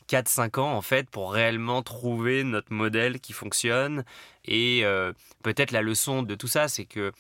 4-5 0.10 0.60
euh, 0.60 0.62
ans, 0.62 0.74
en 0.74 0.82
fait, 0.82 1.10
pour 1.10 1.32
réellement 1.32 1.82
trouver 1.82 2.44
notre 2.44 2.74
modèle 2.74 3.20
qui 3.20 3.34
fonctionne. 3.34 4.04
Et 4.46 4.82
euh, 4.84 5.14
peut-être 5.44 5.72
la 5.72 5.82
leçon 5.82 6.24
de 6.24 6.36
tout 6.36 6.48
ça, 6.48 6.68
c'est 6.68 6.86
que 6.86 7.14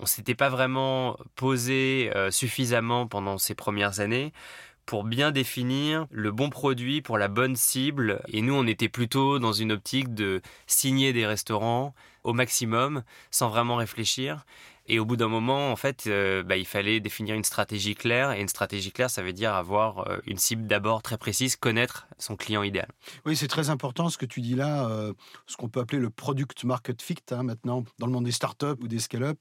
on 0.00 0.06
s'était 0.06 0.34
pas 0.34 0.48
vraiment 0.48 1.16
posé 1.36 2.10
suffisamment 2.30 3.06
pendant 3.06 3.38
ces 3.38 3.54
premières 3.54 4.00
années 4.00 4.32
pour 4.90 5.04
bien 5.04 5.30
définir 5.30 6.06
le 6.10 6.32
bon 6.32 6.50
produit 6.50 7.00
pour 7.00 7.16
la 7.16 7.28
bonne 7.28 7.54
cible. 7.54 8.20
Et 8.26 8.42
nous, 8.42 8.54
on 8.54 8.66
était 8.66 8.88
plutôt 8.88 9.38
dans 9.38 9.52
une 9.52 9.70
optique 9.70 10.14
de 10.14 10.42
signer 10.66 11.12
des 11.12 11.26
restaurants 11.26 11.94
au 12.24 12.32
maximum 12.32 13.04
sans 13.30 13.50
vraiment 13.50 13.76
réfléchir. 13.76 14.44
Et 14.92 14.98
au 14.98 15.04
bout 15.04 15.16
d'un 15.16 15.28
moment, 15.28 15.70
en 15.70 15.76
fait, 15.76 16.08
euh, 16.08 16.42
bah, 16.42 16.56
il 16.56 16.66
fallait 16.66 16.98
définir 16.98 17.36
une 17.36 17.44
stratégie 17.44 17.94
claire. 17.94 18.32
Et 18.32 18.40
une 18.40 18.48
stratégie 18.48 18.90
claire, 18.90 19.08
ça 19.08 19.22
veut 19.22 19.32
dire 19.32 19.54
avoir 19.54 20.10
euh, 20.10 20.18
une 20.26 20.36
cible 20.36 20.66
d'abord 20.66 21.00
très 21.00 21.16
précise, 21.16 21.54
connaître 21.54 22.08
son 22.18 22.34
client 22.34 22.64
idéal. 22.64 22.88
Oui, 23.24 23.36
c'est 23.36 23.46
très 23.46 23.70
important 23.70 24.08
ce 24.08 24.18
que 24.18 24.26
tu 24.26 24.40
dis 24.40 24.56
là, 24.56 24.88
euh, 24.88 25.12
ce 25.46 25.56
qu'on 25.56 25.68
peut 25.68 25.78
appeler 25.78 26.00
le 26.00 26.10
product 26.10 26.64
market 26.64 27.00
fit 27.02 27.14
hein, 27.30 27.44
maintenant 27.44 27.84
dans 28.00 28.06
le 28.06 28.12
monde 28.12 28.24
des 28.24 28.32
startups 28.32 28.82
ou 28.82 28.88
des 28.88 28.98
scale-up. 28.98 29.38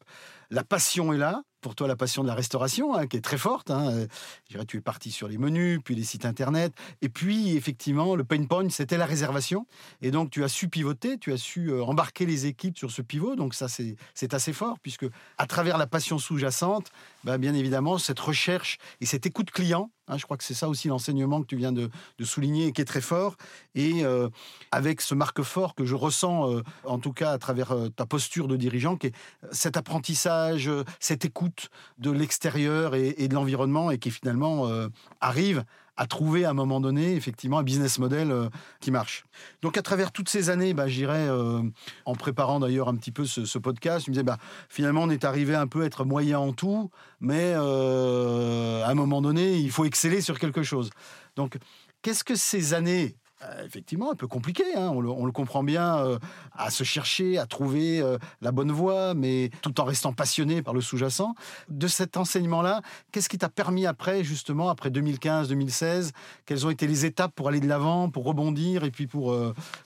La 0.51 0.63
passion 0.63 1.13
est 1.13 1.17
là, 1.17 1.41
pour 1.61 1.75
toi 1.75 1.87
la 1.87 1.95
passion 1.95 2.23
de 2.23 2.27
la 2.27 2.35
restauration, 2.35 2.93
hein, 2.93 3.07
qui 3.07 3.17
est 3.17 3.21
très 3.21 3.37
forte. 3.37 3.71
Hein. 3.71 3.91
Euh, 3.91 4.07
je 4.45 4.53
dirais, 4.53 4.65
tu 4.65 4.77
es 4.77 4.81
parti 4.81 5.11
sur 5.11 5.27
les 5.27 5.37
menus, 5.37 5.79
puis 5.83 5.95
les 5.95 6.03
sites 6.03 6.25
internet. 6.25 6.73
Et 7.01 7.09
puis, 7.09 7.55
effectivement, 7.55 8.15
le 8.15 8.23
pain 8.23 8.43
point, 8.45 8.69
c'était 8.69 8.97
la 8.97 9.05
réservation. 9.05 9.65
Et 10.01 10.11
donc, 10.11 10.29
tu 10.29 10.43
as 10.43 10.47
su 10.47 10.69
pivoter, 10.69 11.17
tu 11.17 11.33
as 11.33 11.37
su 11.37 11.69
euh, 11.69 11.83
embarquer 11.83 12.25
les 12.25 12.45
équipes 12.45 12.77
sur 12.77 12.91
ce 12.91 13.01
pivot. 13.01 13.35
Donc, 13.35 13.53
ça, 13.53 13.67
c'est 13.67 14.33
assez 14.33 14.53
fort, 14.53 14.79
puisque 14.79 15.05
à 15.37 15.47
travers 15.47 15.77
la 15.77 15.87
passion 15.87 16.17
sous-jacente, 16.17 16.91
bah, 17.23 17.37
bien 17.37 17.53
évidemment, 17.53 17.97
cette 17.97 18.19
recherche 18.19 18.77
et 19.01 19.05
cette 19.05 19.25
écoute 19.25 19.51
client, 19.51 19.91
hein, 20.09 20.17
je 20.17 20.25
crois 20.25 20.37
que 20.37 20.43
c'est 20.43 20.53
ça 20.53 20.67
aussi 20.67 20.87
l'enseignement 20.89 21.41
que 21.41 21.47
tu 21.47 21.55
viens 21.55 21.71
de, 21.71 21.89
souligner 22.21 22.67
et 22.67 22.71
qui 22.71 22.81
est 22.81 22.85
très 22.85 23.01
fort. 23.01 23.35
Et 23.75 24.03
euh, 24.03 24.27
avec 24.71 25.01
ce 25.01 25.15
marque 25.15 25.41
fort 25.41 25.75
que 25.75 25.85
je 25.85 25.95
ressens, 25.95 26.61
en 26.83 26.99
tout 26.99 27.13
cas 27.13 27.31
à 27.31 27.37
travers 27.37 27.73
ta 27.95 28.05
posture 28.05 28.47
de 28.47 28.57
dirigeant, 28.57 28.97
qui 28.97 29.07
est 29.07 29.15
cet 29.51 29.77
apprentissage, 29.77 30.69
cette 30.99 31.25
écoute 31.25 31.69
de 31.97 32.11
l'extérieur 32.11 32.95
et, 32.95 33.27
de 33.27 33.33
l'environnement 33.33 33.91
et 33.91 33.97
qui 33.97 34.11
finalement 34.11 34.67
euh, 34.67 34.87
arrive 35.21 35.63
à 35.99 36.07
trouver 36.07 36.45
à 36.45 36.51
un 36.51 36.53
moment 36.53 36.79
donné 36.79 37.13
effectivement 37.15 37.59
un 37.59 37.63
business 37.63 37.99
model 37.99 38.31
euh, 38.31 38.49
qui 38.79 38.89
marche. 38.89 39.25
Donc 39.61 39.77
à 39.77 39.81
travers 39.81 40.13
toutes 40.13 40.29
ces 40.29 40.49
années, 40.49 40.73
bah, 40.73 40.87
j'irais 40.87 41.27
euh, 41.27 41.61
en 42.05 42.15
préparant 42.15 42.61
d'ailleurs 42.61 42.87
un 42.87 42.95
petit 42.95 43.11
peu 43.11 43.25
ce, 43.25 43.57
podcast, 43.57 44.05
je 44.05 44.11
me 44.11 44.13
disais 44.13 44.23
bah, 44.23 44.37
finalement 44.69 45.03
on 45.03 45.09
est 45.09 45.25
arrivé 45.25 45.55
un 45.55 45.67
peu 45.67 45.83
à 45.83 45.85
être 45.85 46.05
moyen 46.05 46.39
en 46.39 46.53
tout, 46.53 46.89
mais 47.19 47.53
à 47.53 48.87
un 48.89 48.95
moment 48.95 49.21
donné 49.21 49.57
il 49.57 49.71
faut 49.71 49.83
exceller 49.83 50.21
sur 50.21 50.39
quelque 50.39 50.63
chose. 50.63 50.89
Donc 51.35 51.57
qu'est-ce 52.01 52.23
que 52.23 52.35
ces 52.35 52.73
années 52.73 53.17
euh, 53.41 53.65
effectivement 53.65 54.11
un 54.11 54.15
peu 54.15 54.27
compliqué, 54.27 54.65
hein, 54.75 54.91
on, 54.93 55.25
le, 55.25 55.31
comprend 55.31 55.63
bien, 55.63 55.99
euh, 55.99 56.19
à 56.51 56.69
se 56.69 56.83
chercher, 56.83 57.37
à 57.37 57.45
trouver 57.45 58.01
euh, 58.01 58.17
la 58.41 58.51
bonne 58.51 58.71
voie, 58.71 59.13
mais 59.13 59.49
tout 59.61 59.79
en 59.79 59.85
restant 59.85 60.11
passionné 60.11 60.61
par 60.61 60.73
le 60.73 60.81
sous-jacent. 60.81 61.35
De 61.69 61.87
cet 61.87 62.17
enseignement-là, 62.17 62.81
qu'est-ce 63.13 63.29
qui 63.29 63.37
t'a 63.37 63.47
permis 63.47 63.85
après, 63.85 64.25
justement, 64.25 64.69
après 64.69 64.89
2015-2016 64.89 66.11
Quelles 66.45 66.67
ont 66.67 66.69
été 66.69 66.85
les 66.85 67.05
étapes 67.05 67.33
pour 67.33 67.47
aller 67.47 67.61
de 67.61 67.67
l'avant, 67.67 68.09
pour 68.09 68.25
rebondir 68.25 68.83
et 68.83 68.91
puis 68.91 69.07
pour, 69.07 69.33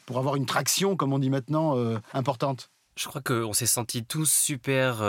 pour 0.08 0.18
avoir 0.18 0.36
une 0.36 0.48
traction, 0.48 0.96
comme 0.96 1.14
on 1.14 1.20
dit 1.20 1.30
maintenant, 1.30 1.78
importante? 2.14 2.72
Je 2.96 3.08
crois 3.08 3.22
qu'on 3.22 3.54
s'est 3.54 3.68
sentis 3.68 4.04
tous 4.04 4.32
super 4.32 5.04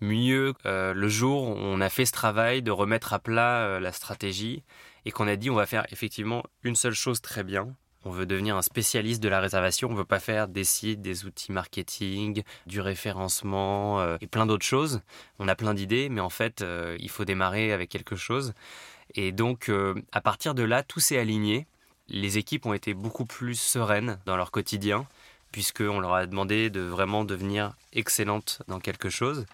mieux 0.00 0.54
le 0.64 1.08
jour 1.08 1.48
où 1.48 1.56
on 1.56 1.80
a 1.80 1.88
fait 1.88 2.06
ce 2.06 2.12
travail 2.12 2.62
de 2.62 2.70
remettre 2.70 3.12
à 3.12 3.18
plat 3.18 3.80
la 3.80 3.92
stratégie 3.92 4.62
et 5.04 5.10
qu'on 5.10 5.28
a 5.28 5.36
dit 5.36 5.50
on 5.50 5.54
va 5.54 5.66
faire 5.66 5.86
effectivement 5.90 6.42
une 6.62 6.76
seule 6.76 6.94
chose 6.94 7.20
très 7.20 7.44
bien. 7.44 7.74
On 8.04 8.10
veut 8.10 8.26
devenir 8.26 8.56
un 8.56 8.62
spécialiste 8.62 9.22
de 9.22 9.28
la 9.28 9.38
réservation, 9.38 9.88
on 9.88 9.94
veut 9.94 10.04
pas 10.04 10.18
faire 10.18 10.48
des 10.48 10.64
sites, 10.64 11.00
des 11.02 11.24
outils 11.24 11.52
marketing, 11.52 12.42
du 12.66 12.80
référencement 12.80 14.00
euh, 14.00 14.16
et 14.20 14.26
plein 14.26 14.44
d'autres 14.44 14.66
choses. 14.66 15.02
On 15.38 15.46
a 15.46 15.54
plein 15.54 15.72
d'idées, 15.72 16.08
mais 16.08 16.20
en 16.20 16.30
fait, 16.30 16.62
euh, 16.62 16.96
il 16.98 17.10
faut 17.10 17.24
démarrer 17.24 17.72
avec 17.72 17.90
quelque 17.90 18.16
chose. 18.16 18.54
Et 19.14 19.30
donc, 19.30 19.68
euh, 19.68 19.94
à 20.10 20.20
partir 20.20 20.54
de 20.54 20.64
là, 20.64 20.82
tout 20.82 20.98
s'est 20.98 21.18
aligné. 21.18 21.68
Les 22.08 22.38
équipes 22.38 22.66
ont 22.66 22.74
été 22.74 22.92
beaucoup 22.92 23.24
plus 23.24 23.54
sereines 23.54 24.18
dans 24.26 24.36
leur 24.36 24.50
quotidien, 24.50 25.06
puisqu'on 25.52 26.00
leur 26.00 26.14
a 26.14 26.26
demandé 26.26 26.70
de 26.70 26.80
vraiment 26.80 27.24
devenir 27.24 27.76
excellentes 27.92 28.62
dans 28.66 28.80
quelque 28.80 29.10
chose. 29.10 29.46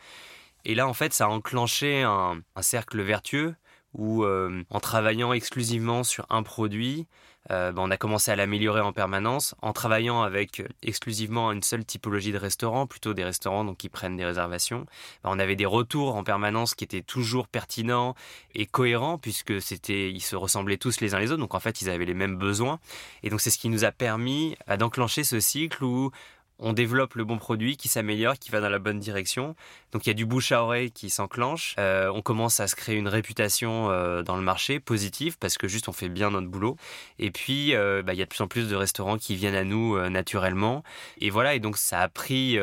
Et 0.64 0.74
là, 0.74 0.88
en 0.88 0.94
fait, 0.94 1.12
ça 1.12 1.26
a 1.26 1.28
enclenché 1.28 2.02
un 2.02 2.42
cercle 2.62 3.00
vertueux 3.02 3.54
où 3.94 4.24
euh, 4.24 4.62
en 4.70 4.80
travaillant 4.80 5.32
exclusivement 5.32 6.04
sur 6.04 6.26
un 6.30 6.42
produit, 6.42 7.06
euh, 7.50 7.72
ben, 7.72 7.82
on 7.82 7.90
a 7.90 7.96
commencé 7.96 8.30
à 8.30 8.36
l'améliorer 8.36 8.80
en 8.80 8.92
permanence. 8.92 9.54
En 9.62 9.72
travaillant 9.72 10.22
avec 10.22 10.60
euh, 10.60 10.68
exclusivement 10.82 11.50
une 11.52 11.62
seule 11.62 11.84
typologie 11.84 12.32
de 12.32 12.38
restaurants, 12.38 12.86
plutôt 12.86 13.14
des 13.14 13.24
restaurants 13.24 13.64
donc 13.64 13.78
qui 13.78 13.88
prennent 13.88 14.16
des 14.16 14.24
réservations, 14.24 14.84
ben, 15.24 15.30
on 15.32 15.38
avait 15.38 15.56
des 15.56 15.66
retours 15.66 16.16
en 16.16 16.24
permanence 16.24 16.74
qui 16.74 16.84
étaient 16.84 17.02
toujours 17.02 17.48
pertinents 17.48 18.14
et 18.54 18.66
cohérents 18.66 19.18
puisque 19.18 19.62
c'était, 19.62 20.10
ils 20.10 20.20
se 20.20 20.36
ressemblaient 20.36 20.76
tous 20.76 21.00
les 21.00 21.14
uns 21.14 21.18
les 21.18 21.32
autres. 21.32 21.40
Donc 21.40 21.54
en 21.54 21.60
fait, 21.60 21.80
ils 21.80 21.88
avaient 21.88 22.04
les 22.04 22.14
mêmes 22.14 22.36
besoins. 22.36 22.80
Et 23.22 23.30
donc 23.30 23.40
c'est 23.40 23.50
ce 23.50 23.58
qui 23.58 23.70
nous 23.70 23.84
a 23.84 23.92
permis 23.92 24.56
d'enclencher 24.78 25.24
ce 25.24 25.40
cycle 25.40 25.84
où 25.84 26.10
on 26.58 26.72
développe 26.72 27.14
le 27.14 27.24
bon 27.24 27.38
produit 27.38 27.76
qui 27.76 27.88
s'améliore, 27.88 28.38
qui 28.38 28.50
va 28.50 28.60
dans 28.60 28.68
la 28.68 28.78
bonne 28.78 28.98
direction. 28.98 29.54
Donc 29.92 30.06
il 30.06 30.08
y 30.08 30.10
a 30.10 30.14
du 30.14 30.26
bouche 30.26 30.52
à 30.52 30.62
oreille 30.62 30.90
qui 30.90 31.08
s'enclenche. 31.10 31.74
Euh, 31.78 32.10
on 32.12 32.22
commence 32.22 32.60
à 32.60 32.66
se 32.66 32.74
créer 32.74 32.96
une 32.96 33.08
réputation 33.08 33.90
euh, 33.90 34.22
dans 34.22 34.36
le 34.36 34.42
marché 34.42 34.80
positive 34.80 35.38
parce 35.38 35.56
que 35.56 35.68
juste 35.68 35.88
on 35.88 35.92
fait 35.92 36.08
bien 36.08 36.30
notre 36.30 36.48
boulot. 36.48 36.76
Et 37.18 37.30
puis 37.30 37.74
euh, 37.74 38.02
bah, 38.02 38.12
il 38.14 38.18
y 38.18 38.22
a 38.22 38.24
de 38.24 38.30
plus 38.30 38.42
en 38.42 38.48
plus 38.48 38.68
de 38.68 38.76
restaurants 38.76 39.18
qui 39.18 39.36
viennent 39.36 39.54
à 39.54 39.64
nous 39.64 39.98
naturellement. 40.08 40.82
Et 41.20 41.30
voilà, 41.30 41.54
et 41.54 41.60
donc 41.60 41.76
ça 41.76 42.00
a 42.00 42.08
pris 42.08 42.58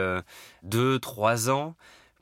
deux, 0.63 0.99
trois 0.99 1.49
ans 1.49 1.75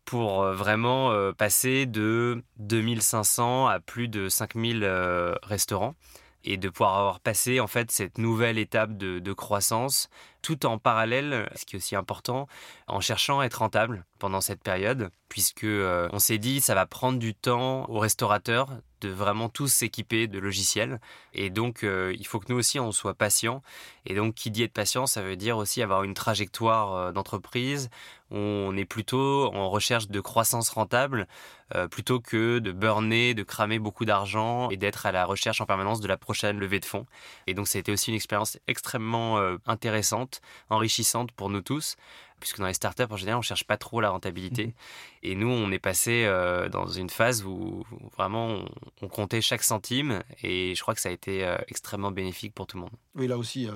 pour 0.05 0.43
vraiment 0.43 1.31
passer 1.33 1.85
de 1.85 2.43
2500 2.57 3.67
à 3.67 3.79
plus 3.79 4.07
de 4.07 4.29
5000 4.29 4.85
restaurants 5.43 5.95
et 6.43 6.57
de 6.57 6.69
pouvoir 6.69 6.97
avoir 6.97 7.19
passé 7.19 7.59
en 7.59 7.67
fait 7.67 7.91
cette 7.91 8.17
nouvelle 8.17 8.57
étape 8.57 8.97
de, 8.97 9.33
croissance 9.33 10.09
tout 10.41 10.65
en 10.65 10.77
parallèle, 10.77 11.49
ce 11.55 11.65
qui 11.65 11.75
est 11.75 11.79
aussi 11.79 11.95
important, 11.95 12.47
en 12.87 12.99
cherchant 12.99 13.39
à 13.39 13.45
être 13.45 13.59
rentable 13.59 14.05
pendant 14.19 14.41
cette 14.41 14.61
période, 14.61 15.09
puisque 15.29 15.63
euh, 15.63 16.09
on 16.11 16.19
s'est 16.19 16.37
dit 16.37 16.59
ça 16.59 16.75
va 16.75 16.85
prendre 16.85 17.17
du 17.17 17.33
temps 17.33 17.89
aux 17.89 17.99
restaurateurs 17.99 18.69
de 18.99 19.09
vraiment 19.09 19.49
tous 19.49 19.67
s'équiper 19.67 20.27
de 20.27 20.39
logiciels, 20.39 20.99
et 21.33 21.49
donc 21.49 21.83
euh, 21.83 22.13
il 22.17 22.27
faut 22.27 22.39
que 22.39 22.51
nous 22.51 22.57
aussi 22.57 22.79
on 22.79 22.91
soit 22.91 23.13
patients. 23.13 23.61
Et 24.05 24.15
donc 24.15 24.35
qui 24.35 24.51
dit 24.51 24.63
être 24.63 24.73
patient, 24.73 25.07
ça 25.07 25.21
veut 25.21 25.37
dire 25.37 25.57
aussi 25.57 25.81
avoir 25.81 26.03
une 26.03 26.13
trajectoire 26.13 26.93
euh, 26.93 27.11
d'entreprise. 27.13 27.89
On 28.33 28.75
est 28.75 28.85
plutôt 28.85 29.53
en 29.53 29.69
recherche 29.69 30.07
de 30.07 30.19
croissance 30.19 30.69
rentable 30.69 31.27
plutôt 31.89 32.19
que 32.19 32.59
de 32.59 32.71
burner, 32.71 33.33
de 33.33 33.41
cramer 33.41 33.79
beaucoup 33.79 34.05
d'argent 34.05 34.69
et 34.69 34.77
d'être 34.77 35.07
à 35.07 35.11
la 35.11 35.25
recherche 35.25 35.59
en 35.59 35.65
permanence 35.65 36.01
de 36.01 36.07
la 36.07 36.17
prochaine 36.17 36.59
levée 36.59 36.79
de 36.79 36.85
fonds. 36.85 37.07
Et 37.47 37.55
donc 37.55 37.67
ça 37.67 37.77
a 37.77 37.79
été 37.79 37.91
aussi 37.91 38.11
une 38.11 38.15
expérience 38.15 38.59
extrêmement 38.67 39.39
intéressante 39.65 40.41
enrichissante 40.69 41.31
pour 41.31 41.49
nous 41.49 41.61
tous 41.61 41.95
puisque 42.43 42.59
dans 42.59 42.67
les 42.67 42.73
startups, 42.73 43.03
en 43.09 43.15
général, 43.15 43.39
on 43.39 43.41
cherche 43.41 43.63
pas 43.63 43.77
trop 43.77 44.01
la 44.01 44.09
rentabilité. 44.09 44.65
Mhm. 44.67 44.73
Et 45.23 45.35
nous, 45.35 45.47
on 45.47 45.71
est 45.71 45.79
passé 45.79 46.25
euh, 46.25 46.67
dans 46.67 46.87
une 46.87 47.09
phase 47.09 47.45
où, 47.45 47.85
vraiment 48.17 48.65
on, 49.01 49.07
comptait 49.07 49.39
chaque 49.39 49.63
centime 49.63 50.21
et 50.41 50.75
je 50.75 50.81
crois 50.81 50.93
que 50.93 50.99
ça 50.99 51.07
a 51.07 51.13
été 51.13 51.45
euh, 51.45 51.55
extrêmement 51.69 52.11
bénéfique 52.11 52.53
pour 52.53 52.67
tout 52.67 52.75
le 52.75 52.81
monde. 52.81 52.91
Oui, 53.15 53.27
là 53.27 53.37
aussi, 53.37 53.69
euh, 53.69 53.71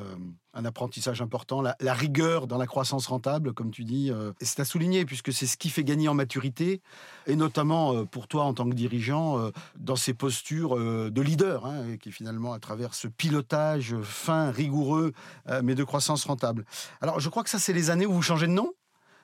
un 0.58 0.66
apprentissage 0.66 1.22
important, 1.22 1.62
la, 1.62 1.94
rigueur 1.94 2.48
dans 2.48 2.58
la 2.58 2.68
croissance 2.68 3.08
rentable, 3.08 3.54
comme 3.54 3.72
tu 3.72 3.84
dis, 3.84 4.12
c'est 4.42 4.60
à 4.60 4.66
souligner 4.66 5.06
puisque 5.06 5.32
c'est 5.32 5.46
ce 5.46 5.56
qui 5.56 5.70
fait 5.70 5.84
gagner 5.84 6.08
en 6.08 6.14
maturité 6.14 6.82
et 7.28 7.36
notamment 7.36 8.06
pour 8.06 8.28
toi 8.28 8.44
en 8.44 8.54
tant 8.54 8.70
que 8.70 8.74
dirigeant 8.74 9.52
dans 9.78 9.96
ces 9.96 10.14
postures 10.14 10.76
de 10.76 11.22
leader, 11.22 11.66
hein, 11.66 11.98
qui 12.02 12.12
finalement 12.12 12.54
à 12.54 12.60
travers 12.60 12.94
ce 12.94 13.08
pilotage 13.08 13.96
fin, 14.02 14.52
rigoureux, 14.52 15.14
mais 15.64 15.76
de 15.76 15.84
croissance 15.84 16.26
rentable. 16.26 16.66
Alors, 17.02 17.20
je 17.20 17.30
crois 17.30 17.44
que 17.44 17.50
ça, 17.50 17.60
c'est 17.60 17.74
les 17.74 17.90
années 17.90 18.06
où 18.06 18.14
vous 18.14 18.22
changez 18.22 18.48
de 18.48 18.52
nom 18.52 18.74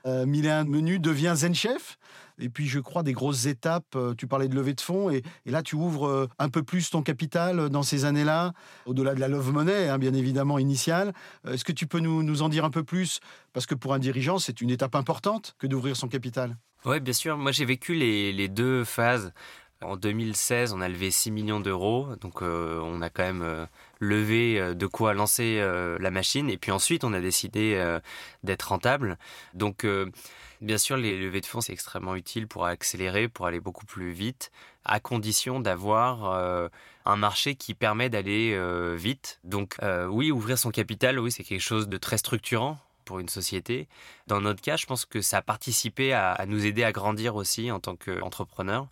euh, 0.05 0.25
Menu 0.25 0.99
devient 0.99 1.33
Zen 1.35 1.55
Chef. 1.55 1.97
Et 2.39 2.49
puis, 2.49 2.67
je 2.67 2.79
crois, 2.79 3.03
des 3.03 3.13
grosses 3.13 3.45
étapes. 3.45 3.95
Euh, 3.95 4.13
tu 4.15 4.27
parlais 4.27 4.47
de 4.47 4.55
levée 4.55 4.73
de 4.73 4.81
fonds. 4.81 5.09
Et, 5.09 5.23
là, 5.45 5.61
tu 5.61 5.75
ouvres 5.75 6.07
euh, 6.07 6.27
un 6.39 6.49
peu 6.49 6.63
plus 6.63 6.89
ton 6.89 7.01
capital 7.01 7.69
dans 7.69 7.83
ces 7.83 8.05
années-là, 8.05 8.53
au-delà 8.85 9.15
de 9.15 9.19
la 9.19 9.27
love 9.27 9.51
money, 9.51 9.89
hein, 9.89 9.97
bien 9.97 10.13
évidemment, 10.13 10.59
initiale. 10.59 11.13
Euh, 11.45 11.53
est-ce 11.53 11.63
que 11.63 11.71
tu 11.71 11.87
peux 11.87 11.99
nous, 11.99 12.41
en 12.41 12.49
dire 12.49 12.65
un 12.65 12.69
peu 12.69 12.83
plus? 12.83 13.19
Parce 13.53 13.65
que 13.65 13.75
pour 13.75 13.93
un 13.93 13.99
dirigeant, 13.99 14.39
c'est 14.39 14.61
une 14.61 14.69
étape 14.69 14.95
importante 14.95 15.55
que 15.59 15.67
d'ouvrir 15.67 15.95
son 15.95 16.07
capital. 16.07 16.57
Oui, 16.85 16.99
bien 16.99 17.13
sûr. 17.13 17.37
Moi, 17.37 17.51
j'ai 17.51 17.65
vécu 17.65 17.93
les, 17.93 18.47
deux 18.49 18.83
phases. 18.83 19.31
En 19.85 19.95
2016, 19.95 20.73
on 20.73 20.81
a 20.81 20.89
levé 20.89 21.11
6 21.11 21.31
millions 21.31 21.59
d'euros. 21.59 22.07
Donc, 22.21 22.41
on 22.41 23.01
a 23.01 23.09
quand 23.09 23.23
même 23.23 23.67
levé 23.99 24.75
de 24.75 24.87
quoi 24.87 25.13
lancer 25.13 25.59
la 25.99 26.11
machine. 26.11 26.49
Et 26.49 26.57
puis 26.57 26.71
ensuite, 26.71 27.03
on 27.03 27.13
a 27.13 27.19
décidé 27.19 27.97
d'être 28.43 28.63
rentable. 28.69 29.17
Donc, 29.53 29.85
Bien 30.63 30.77
sûr, 30.77 30.95
les 30.95 31.19
levées 31.19 31.41
de 31.41 31.45
fonds, 31.45 31.59
c'est 31.59 31.73
extrêmement 31.73 32.15
utile 32.15 32.47
pour 32.47 32.65
accélérer, 32.65 33.27
pour 33.27 33.47
aller 33.47 33.59
beaucoup 33.59 33.85
plus 33.85 34.11
vite, 34.11 34.49
à 34.85 35.01
condition 35.01 35.59
d'avoir 35.59 36.31
euh, 36.31 36.69
un 37.03 37.17
marché 37.17 37.55
qui 37.55 37.73
permet 37.73 38.09
d'aller 38.09 38.53
euh, 38.53 38.95
vite. 38.97 39.41
Donc 39.43 39.75
euh, 39.83 40.05
oui, 40.05 40.31
ouvrir 40.31 40.57
son 40.57 40.71
capital, 40.71 41.19
oui, 41.19 41.33
c'est 41.33 41.43
quelque 41.43 41.59
chose 41.59 41.89
de 41.89 41.97
très 41.97 42.17
structurant. 42.17 42.79
Pour 43.03 43.19
une 43.19 43.29
société. 43.29 43.87
Dans 44.27 44.41
notre 44.41 44.61
cas, 44.61 44.77
je 44.77 44.85
pense 44.85 45.05
que 45.05 45.21
ça 45.21 45.37
a 45.37 45.41
participé 45.41 46.13
à, 46.13 46.45
nous 46.47 46.65
aider 46.65 46.83
à 46.83 46.91
grandir 46.91 47.35
aussi 47.35 47.71
en 47.71 47.79
tant 47.79 47.95
qu'entrepreneur, 47.95 48.87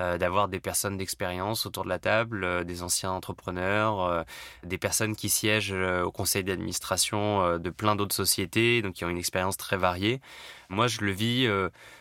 euh, 0.00 0.18
d'avoir 0.18 0.48
des 0.48 0.60
personnes 0.60 0.96
d'expérience 0.96 1.66
autour 1.66 1.84
de 1.84 1.88
la 1.88 1.98
table, 1.98 2.44
euh, 2.44 2.64
des 2.64 2.82
anciens 2.82 3.10
entrepreneurs, 3.10 4.00
euh, 4.00 4.22
des 4.62 4.78
personnes 4.78 5.16
qui 5.16 5.28
siègent 5.28 5.72
au 5.72 6.10
conseil 6.10 6.44
d'administration 6.44 7.58
de 7.58 7.70
plein 7.70 7.96
d'autres 7.96 8.14
sociétés, 8.14 8.82
donc 8.82 8.94
qui 8.94 9.04
ont 9.04 9.08
une 9.08 9.18
expérience 9.18 9.56
très 9.56 9.76
variée. 9.76 10.20
Moi, 10.68 10.86
je 10.86 11.00
le 11.00 11.12
vis 11.12 11.48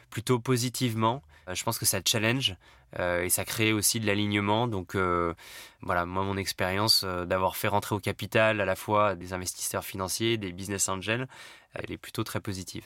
plutôt 0.10 0.40
positivement. 0.40 1.24
Je 1.52 1.64
pense 1.64 1.78
que 1.78 1.86
ça 1.86 2.00
challenge 2.06 2.56
et 3.00 3.30
ça 3.30 3.46
crée 3.46 3.74
aussi 3.74 4.00
de 4.00 4.06
l'alignement. 4.06 4.68
Donc 4.68 4.96
voilà, 4.96 6.06
moi, 6.06 6.24
mon 6.24 6.38
expérience 6.38 7.04
d'avoir 7.04 7.56
fait 7.58 7.68
rentrer 7.68 7.96
au 7.96 8.00
capital 8.00 8.62
à 8.62 8.66
la 8.66 8.75
fois 8.75 9.16
des 9.16 9.34
investisseurs 9.34 9.84
financiers, 9.84 10.38
des 10.38 10.52
business 10.52 10.90
angels, 10.90 11.28
elle 11.74 11.92
est 11.92 11.98
plutôt 11.98 12.24
très 12.24 12.40
positive. 12.40 12.84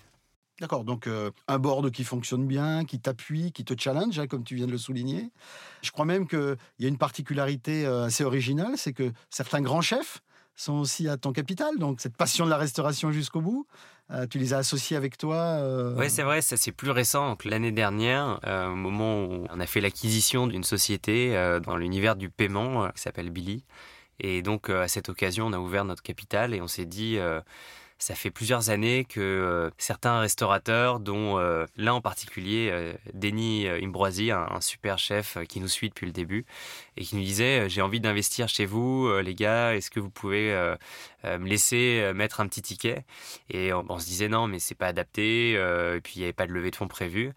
D'accord, 0.60 0.84
donc 0.84 1.08
euh, 1.08 1.32
un 1.48 1.58
board 1.58 1.89
qui 1.89 2.04
fonctionne 2.04 2.46
bien, 2.46 2.84
qui 2.84 3.00
t'appuie, 3.00 3.54
qui 3.54 3.63
te 3.63 3.74
challenge, 3.80 4.20
hein, 4.20 4.28
comme 4.28 4.44
tu 4.44 4.56
viens 4.56 4.68
de 4.68 4.72
le 4.72 4.78
souligner. 4.78 5.30
Je 5.82 5.92
crois 5.92 6.06
même 6.06 6.28
qu'il 6.28 6.58
y 6.80 6.86
a 6.86 6.89
une 6.89 6.98
particularité 6.98 7.86
euh, 7.86 8.06
assez 8.06 8.25
originale, 8.25 8.74
c'est 8.75 8.92
que 8.92 9.13
certains 9.30 9.62
grands 9.62 9.82
chefs 9.82 10.22
sont 10.60 10.74
aussi 10.74 11.08
à 11.08 11.18
ton 11.18 11.32
capital. 11.32 11.78
Donc 11.78 12.01
cette 12.01 12.18
passion 12.18 12.46
de 12.46 12.50
la 12.50 12.58
restauration 12.58 13.12
jusqu'au 13.12 13.42
bout, 13.42 13.68
euh, 14.12 14.28
tu 14.28 14.39
les 14.39 14.54
as 14.54 14.58
associés 14.58 14.98
avec 14.98 15.18
toi 15.18 15.62
Oui, 15.98 16.10
c'est 16.10 16.24
vrai, 16.24 16.42
ça 16.42 16.58
c'est 16.58 16.72
plus 16.72 16.92
récent. 16.92 17.38
L'année 17.46 17.72
dernière, 17.72 18.39
au 18.46 18.75
moment 18.75 19.24
où 19.24 19.46
on 19.50 19.60
a 19.60 19.66
fait 19.66 19.82
l'acquisition 19.82 20.48
d'une 20.48 20.63
société 20.63 21.60
dans 21.63 21.78
l'univers 21.78 22.16
du 22.16 22.30
paiement 22.30 22.89
qui 22.92 23.01
s'appelle 23.01 23.30
Billy. 23.30 23.63
Et 24.20 24.42
donc 24.42 24.70
à 24.70 24.88
cette 24.88 25.10
occasion, 25.10 25.48
on 25.48 25.54
a 25.54 25.60
ouvert 25.60 25.86
notre 25.86 26.04
capital 26.04 26.54
et 26.54 26.62
on 26.62 26.68
s'est 26.68 26.86
dit 26.86 27.18
ça 28.00 28.15
fait 28.15 28.32
plusieurs 28.32 28.70
années 28.70 29.03
que 29.03 29.20
euh, 29.20 29.70
certains 29.77 30.22
restaurateurs, 30.22 31.01
dont 31.01 31.38
euh, 31.38 31.65
l'un 31.75 31.94
en 31.94 32.01
particulier, 32.01 32.70
euh, 32.72 32.94
Denis 33.13 33.68
Imbroisi, 33.68 34.32
un, 34.32 34.48
super 34.62 34.98
chef 34.98 35.38
qui 35.50 35.60
nous 35.60 35.68
suit 35.68 35.89
depuis 35.89 36.06
le 36.06 36.13
début, 36.13 36.46
et 36.96 37.03
qui 37.03 37.18
nous 37.18 37.24
disait 37.24 37.70
J'ai 37.70 37.82
envie 37.82 38.00
d'investir 38.00 38.48
chez 38.48 38.65
vous, 38.65 39.12
les 39.22 39.36
gars, 39.36 39.75
est-ce 39.75 39.91
que 39.91 40.00
vous 40.00 40.10
pouvez 40.10 40.53
me 41.24 41.48
laisser 41.48 42.12
mettre 42.13 42.39
un 42.41 42.48
petit 42.48 42.62
ticket? 42.62 43.06
Et 43.50 43.74
on, 43.74 44.00
se 44.00 44.06
disait 44.06 44.27
Non, 44.27 44.48
mais 44.48 44.60
c'est 44.60 44.75
pas 44.75 44.88
adapté, 44.88 45.53
et 45.53 46.01
puis 46.03 46.13
il 46.15 46.20
n'y 46.20 46.24
avait 46.25 46.34
pas 46.34 46.48
de 46.48 46.51
levée 46.51 46.72
de 46.72 46.75
fonds 46.75 46.88
prévue. 46.88 47.32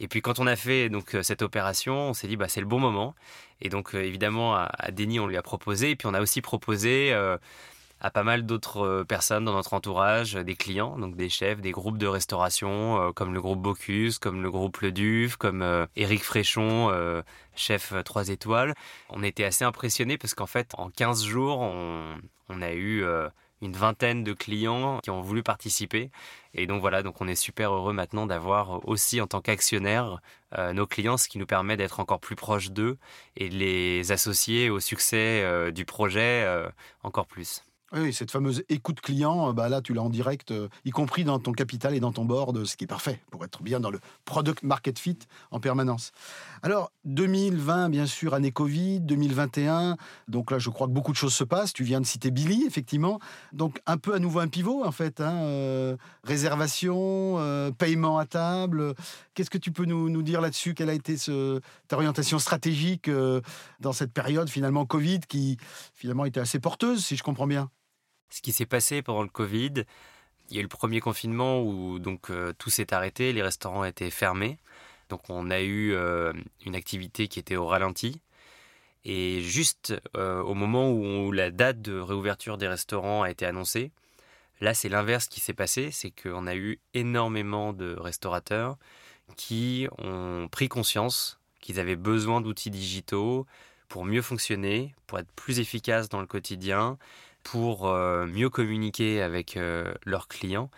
Et 0.00 0.08
puis 0.08 0.22
quand 0.22 0.40
on 0.40 0.46
a 0.46 0.56
fait 0.56 0.88
donc 0.88 1.16
cette 1.22 1.42
opération, 1.42 2.10
on 2.10 2.14
s'est 2.14 2.26
dit 2.26 2.36
bah 2.36 2.48
c'est 2.48 2.60
le 2.60 2.66
bon 2.66 2.80
moment. 2.80 3.14
Et 3.60 3.68
donc 3.68 3.94
évidemment 3.94 4.54
à, 4.54 4.70
à, 4.78 4.90
Denis 4.90 5.20
on 5.20 5.26
lui 5.26 5.36
a 5.36 5.42
proposé. 5.42 5.90
Et 5.90 5.96
puis 5.96 6.08
on 6.08 6.14
a 6.14 6.20
aussi 6.20 6.40
proposé 6.40 7.12
à 8.02 8.10
pas 8.10 8.24
mal 8.24 8.44
d'autres 8.44 8.84
euh, 8.84 9.04
personnes 9.04 9.44
dans 9.44 9.52
notre 9.52 9.74
entourage, 9.74 10.34
des 10.34 10.56
clients, 10.56 10.98
donc 10.98 11.14
des 11.16 11.28
chefs, 11.28 11.60
des 11.60 11.70
groupes 11.70 11.98
de 11.98 12.08
restauration, 12.08 13.00
euh, 13.00 13.12
comme 13.12 13.32
le 13.32 13.40
groupe 13.40 13.62
Bocuse, 13.62 14.18
comme 14.18 14.42
le 14.42 14.50
groupe 14.50 14.78
Le 14.78 14.90
Duve, 14.90 15.38
comme 15.38 15.62
euh, 15.62 15.86
Fréchon, 16.18 16.92
chef 17.54 17.94
3 18.04 18.28
étoiles. 18.28 18.74
On 19.08 19.22
était 19.22 19.44
assez 19.44 19.64
impressionnés 19.64 20.18
parce 20.18 20.34
qu'en 20.34 20.46
fait, 20.46 20.72
en 20.76 20.90
15 20.90 21.24
jours, 21.24 21.60
on, 21.60 22.62
a 22.62 22.72
eu 22.72 23.04
une 23.60 23.72
vingtaine 23.72 24.24
de 24.24 24.32
clients 24.32 24.98
qui 25.02 25.10
ont 25.10 25.20
voulu 25.20 25.42
participer. 25.42 26.10
Et 26.54 26.66
donc 26.66 26.80
voilà, 26.80 27.02
donc 27.02 27.20
on 27.20 27.28
est 27.28 27.34
super 27.34 27.72
heureux 27.72 27.92
maintenant 27.92 28.26
d'avoir 28.26 28.86
aussi 28.88 29.20
en 29.20 29.26
tant 29.26 29.40
qu'actionnaire 29.40 30.20
nos 30.74 30.86
clients, 30.86 31.16
ce 31.16 31.28
qui 31.28 31.38
nous 31.38 31.46
permet 31.46 31.76
d'être 31.76 32.00
encore 32.00 32.20
plus 32.20 32.36
proches 32.36 32.70
d'eux 32.70 32.98
et 33.36 33.48
de 33.48 33.56
les 33.56 34.12
associer 34.12 34.70
au 34.70 34.80
succès 34.80 35.70
du 35.72 35.84
projet 35.84 36.46
encore 37.02 37.26
plus. 37.26 37.62
Oui, 37.94 38.14
cette 38.14 38.30
fameuse 38.30 38.64
écoute 38.70 39.02
client, 39.02 39.50
euh, 39.50 39.52
bah 39.52 39.68
là, 39.68 39.82
tu 39.82 39.92
l'as 39.92 40.00
en 40.00 40.08
direct, 40.08 40.50
euh, 40.50 40.68
y 40.86 40.90
compris 40.90 41.24
dans 41.24 41.38
ton 41.38 41.52
capital 41.52 41.94
et 41.94 42.00
dans 42.00 42.10
ton 42.10 42.24
board, 42.24 42.64
ce 42.64 42.74
qui 42.74 42.84
est 42.84 42.86
parfait 42.86 43.20
pour 43.30 43.44
être 43.44 43.62
bien 43.62 43.80
dans 43.80 43.90
le 43.90 44.00
product 44.24 44.62
market 44.62 44.98
fit 44.98 45.18
en 45.50 45.60
permanence. 45.60 46.12
Alors, 46.62 46.90
2020, 47.04 47.90
bien 47.90 48.06
sûr, 48.06 48.32
année 48.32 48.50
Covid, 48.50 49.00
2021, 49.00 49.98
donc 50.26 50.50
là, 50.50 50.58
je 50.58 50.70
crois 50.70 50.86
que 50.86 50.92
beaucoup 50.92 51.12
de 51.12 51.18
choses 51.18 51.34
se 51.34 51.44
passent. 51.44 51.74
Tu 51.74 51.84
viens 51.84 52.00
de 52.00 52.06
citer 52.06 52.30
Billy, 52.30 52.64
effectivement. 52.66 53.20
Donc, 53.52 53.78
un 53.84 53.98
peu 53.98 54.14
à 54.14 54.18
nouveau 54.18 54.40
un 54.40 54.48
pivot, 54.48 54.86
en 54.86 54.92
fait. 54.92 55.20
Hein, 55.20 55.42
euh, 55.42 55.96
réservation, 56.24 57.72
paiement 57.76 58.16
à 58.16 58.24
table. 58.24 58.94
Qu'est-ce 59.34 59.50
que 59.50 59.58
tu 59.58 59.70
peux 59.70 59.84
nous, 59.84 60.22
dire 60.22 60.40
là-dessus? 60.40 60.72
Quelle 60.72 60.88
a 60.88 60.94
été 60.94 61.16
ta 61.88 61.96
orientation 61.96 62.38
stratégique 62.38 63.10
dans 63.80 63.92
cette 63.92 64.12
période, 64.14 64.48
finalement, 64.48 64.86
Covid, 64.86 65.20
qui, 65.28 65.58
finalement, 65.94 66.24
était 66.24 66.40
assez 66.40 66.58
porteuse, 66.58 67.04
si 67.04 67.16
je 67.16 67.22
comprends 67.22 67.46
bien? 67.46 67.68
Ce 68.32 68.40
qui 68.40 68.52
s'est 68.52 68.66
passé 68.66 69.02
pendant 69.02 69.22
le 69.22 69.28
Covid. 69.28 69.84
Il 70.50 70.56
y 70.56 70.58
a 70.58 70.60
eu 70.60 70.64
le 70.64 70.68
premier 70.68 71.00
confinement 71.00 71.62
où 71.62 71.98
donc 71.98 72.30
euh, 72.30 72.52
tout 72.58 72.70
s'est 72.70 72.92
arrêté, 72.94 73.32
les 73.32 73.42
restaurants 73.42 73.84
étaient 73.84 74.10
fermés. 74.10 74.58
Donc 75.10 75.28
on 75.28 75.50
a 75.50 75.60
eu 75.60 75.92
euh, 75.92 76.32
une 76.64 76.74
activité 76.74 77.28
qui 77.28 77.38
était 77.38 77.56
au 77.56 77.66
ralenti. 77.66 78.20
Et 79.04 79.42
juste 79.42 79.94
euh, 80.16 80.40
au 80.42 80.54
moment 80.54 80.90
où, 80.90 81.32
la 81.32 81.50
date 81.50 81.82
de 81.82 81.98
réouverture 81.98 82.56
des 82.56 82.68
restaurants 82.68 83.22
a 83.22 83.30
été 83.30 83.44
annoncée, 83.44 83.90
là 84.60 84.74
c'est 84.74 84.88
l'inverse 84.88 85.28
qui 85.28 85.40
s'est 85.40 85.54
passé, 85.54 85.90
c'est 85.90 86.10
qu'on 86.10 86.46
a 86.46 86.54
eu 86.54 86.78
énormément 86.94 87.72
de 87.72 87.94
restaurateurs 87.98 88.78
qui 89.36 89.88
ont 89.98 90.48
pris 90.50 90.68
conscience 90.68 91.38
qu'ils 91.60 91.80
avaient 91.80 91.96
besoin 91.96 92.40
d'outils 92.40 92.70
digitaux 92.70 93.46
pour 93.88 94.04
mieux 94.04 94.22
fonctionner, 94.22 94.94
pour 95.06 95.18
être 95.18 95.30
plus 95.32 95.60
efficaces 95.60 96.08
dans 96.08 96.20
le 96.20 96.26
quotidien, 96.26 96.98
pour 97.42 97.88
euh, 97.88 98.26
mieux 98.26 98.50
communiquer 98.50 99.22
avec 99.22 99.56
euh, 99.56 99.92
leurs 100.04 100.28
clients. 100.28 100.70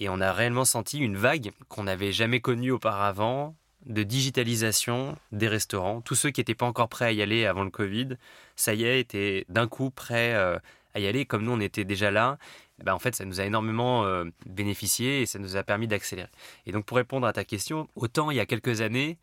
Et 0.00 0.08
on 0.08 0.20
a 0.20 0.32
réellement 0.32 0.64
senti 0.64 0.98
une 0.98 1.16
vague 1.16 1.52
qu'on 1.68 1.84
n'avait 1.84 2.12
jamais 2.12 2.40
connue 2.40 2.72
auparavant 2.72 3.54
de 3.86 4.02
digitalisation 4.02 5.16
des 5.30 5.48
restaurants. 5.48 6.00
Tous 6.00 6.14
ceux 6.14 6.30
qui 6.30 6.40
n'étaient 6.40 6.54
pas 6.54 6.66
encore 6.66 6.88
prêts 6.88 7.06
à 7.06 7.12
y 7.12 7.22
aller 7.22 7.46
avant 7.46 7.64
le 7.64 7.70
Covid, 7.70 8.16
ça 8.56 8.74
y 8.74 8.84
est, 8.84 9.00
étaient 9.00 9.44
d'un 9.48 9.68
coup 9.68 9.90
prêts 9.90 10.34
euh, 10.34 10.58
à 10.94 11.00
y 11.00 11.06
aller. 11.06 11.26
Comme 11.26 11.44
nous, 11.44 11.52
on 11.52 11.60
était 11.60 11.84
déjà 11.84 12.10
là, 12.10 12.38
ben, 12.82 12.94
en 12.94 12.98
fait, 12.98 13.14
ça 13.14 13.24
nous 13.24 13.40
a 13.40 13.44
énormément 13.44 14.04
bénéficié 14.46 15.22
et 15.22 15.26
ça 15.26 15.38
nous 15.38 15.56
a 15.56 15.62
permis 15.62 15.86
d'accélérer. 15.86 16.28
Et 16.66 16.72
donc, 16.72 16.86
pour 16.86 16.96
répondre 16.96 17.26
à 17.26 17.32
ta 17.32 17.44
question, 17.44 17.88
autant 17.94 18.30
il 18.30 18.36
y 18.36 18.40
a 18.40 18.46
quelques 18.46 18.80
années, 18.80 19.18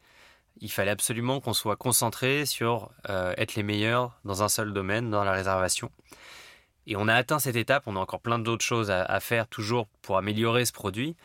il 0.61 0.71
fallait 0.71 0.91
absolument 0.91 1.41
qu'on 1.41 1.53
soit 1.53 1.75
concentré 1.75 2.45
sur 2.45 2.91
être 3.09 3.55
les 3.55 3.63
meilleurs 3.63 4.19
dans 4.23 4.41
un 4.41 4.49
seul 4.49 4.71
domaine, 4.73 5.09
dans 5.09 5.25
la 5.25 5.33
réservation. 5.33 5.91
Et 6.87 6.95
on 6.95 7.07
a 7.07 7.13
atteint 7.13 7.39
cette 7.39 7.55
étape, 7.55 7.83
on 7.85 7.95
a 7.95 7.99
encore 7.99 8.21
plein 8.21 8.39
d'autres 8.39 8.65
choses 8.65 8.89
à, 8.89 9.19
faire 9.19 9.47
toujours 9.47 9.87
pour 10.01 10.17
améliorer 10.17 10.65
ce 10.65 10.71
produit, 10.71 11.15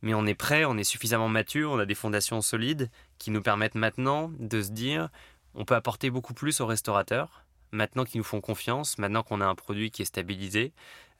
mais 0.00 0.14
on 0.14 0.26
est 0.26 0.34
prêt, 0.34 0.64
on 0.64 0.76
est 0.78 0.84
suffisamment 0.84 1.28
mature, 1.28 1.70
on 1.70 1.78
a 1.78 1.86
des 1.86 1.94
fondations 1.94 2.40
solides 2.40 2.90
qui 3.18 3.30
nous 3.30 3.42
permettent 3.42 3.74
maintenant 3.74 4.30
de 4.38 4.62
se 4.62 4.70
dire 4.70 5.08
on 5.54 5.64
peut 5.64 5.74
apporter 5.74 6.10
beaucoup 6.10 6.34
plus 6.34 6.60
aux 6.60 6.66
restaurateurs, 6.66 7.44
maintenant 7.72 8.04
qu'ils 8.04 8.18
nous 8.18 8.24
font 8.24 8.40
confiance, 8.40 8.96
maintenant 8.98 9.22
qu'on 9.22 9.40
a 9.40 9.46
un 9.46 9.54
produit 9.54 9.90
qui 9.90 10.02
est 10.02 10.06
stabilisé, 10.06 10.72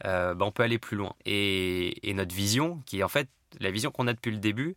euh, 0.06 0.34
bah, 0.34 0.46
on 0.46 0.52
peut 0.52 0.62
aller 0.62 0.78
plus 0.78 0.96
loin. 0.96 1.14
Et, 1.26 2.08
et 2.08 2.14
notre 2.14 2.34
vision, 2.34 2.80
qui 2.86 3.00
est 3.00 3.02
en 3.02 3.08
fait 3.08 3.28
la 3.60 3.70
vision 3.70 3.90
qu'on 3.90 4.06
a 4.06 4.14
depuis 4.14 4.30
le 4.30 4.38
début, 4.38 4.74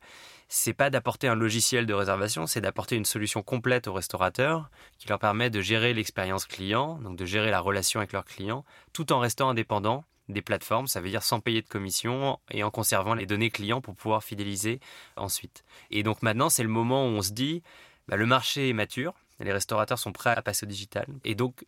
c'est 0.48 0.74
pas 0.74 0.90
d'apporter 0.90 1.28
un 1.28 1.36
logiciel 1.36 1.86
de 1.86 1.94
réservation, 1.94 2.48
c'est 2.48 2.62
d'apporter 2.62 2.96
une 2.96 3.06
solution 3.06 3.42
complète 3.42 3.88
aux 3.88 3.94
restaurateurs 3.94 4.70
qui 4.98 5.08
leur 5.08 5.20
permet 5.20 5.50
de 5.50 5.62
gérer 5.62 5.94
l'expérience 5.94 6.46
client, 6.46 7.00
donc 7.00 7.18
de 7.18 7.26
gérer 7.26 7.52
la 7.52 7.60
relation 7.60 8.00
avec 8.00 8.14
leurs 8.14 8.26
clients, 8.26 8.64
tout 8.94 9.12
en 9.12 9.20
restant 9.20 9.50
indépendant 9.50 10.04
des 10.30 10.42
plateformes, 10.42 10.88
ça 10.88 11.02
veut 11.02 11.10
dire 11.10 11.24
sans 11.24 11.40
payer 11.40 11.62
de 11.62 11.68
commission 11.68 12.40
et 12.50 12.64
en 12.64 12.72
conservant 12.72 13.14
les 13.14 13.26
données 13.26 13.52
clients 13.52 13.82
pour 13.82 13.96
pouvoir 13.96 14.24
fidéliser 14.24 14.80
ensuite. 15.18 15.64
Et 15.92 16.04
donc 16.04 16.24
maintenant, 16.24 16.50
c'est 16.50 16.64
le 16.64 16.70
moment 16.70 17.06
où 17.06 17.10
on 17.10 17.22
se 17.22 17.32
dit, 17.32 17.62
bah, 18.08 18.16
le 18.16 18.26
marché 18.26 18.70
est 18.70 18.74
mature, 18.74 19.14
les 19.40 19.52
restaurateurs 19.52 20.00
sont 20.00 20.14
prêts 20.14 20.32
à 20.36 20.42
passer 20.42 20.66
au 20.66 20.70
digital, 20.70 21.06
et 21.24 21.36
donc 21.36 21.66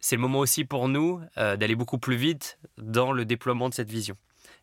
c'est 0.00 0.16
le 0.16 0.22
moment 0.22 0.40
aussi 0.40 0.64
pour 0.64 0.88
nous 0.88 1.20
euh, 1.38 1.56
d'aller 1.56 1.74
beaucoup 1.74 1.98
plus 1.98 2.16
vite 2.16 2.58
dans 2.76 3.12
le 3.12 3.24
déploiement 3.24 3.68
de 3.68 3.74
cette 3.74 3.90
vision. 3.90 4.16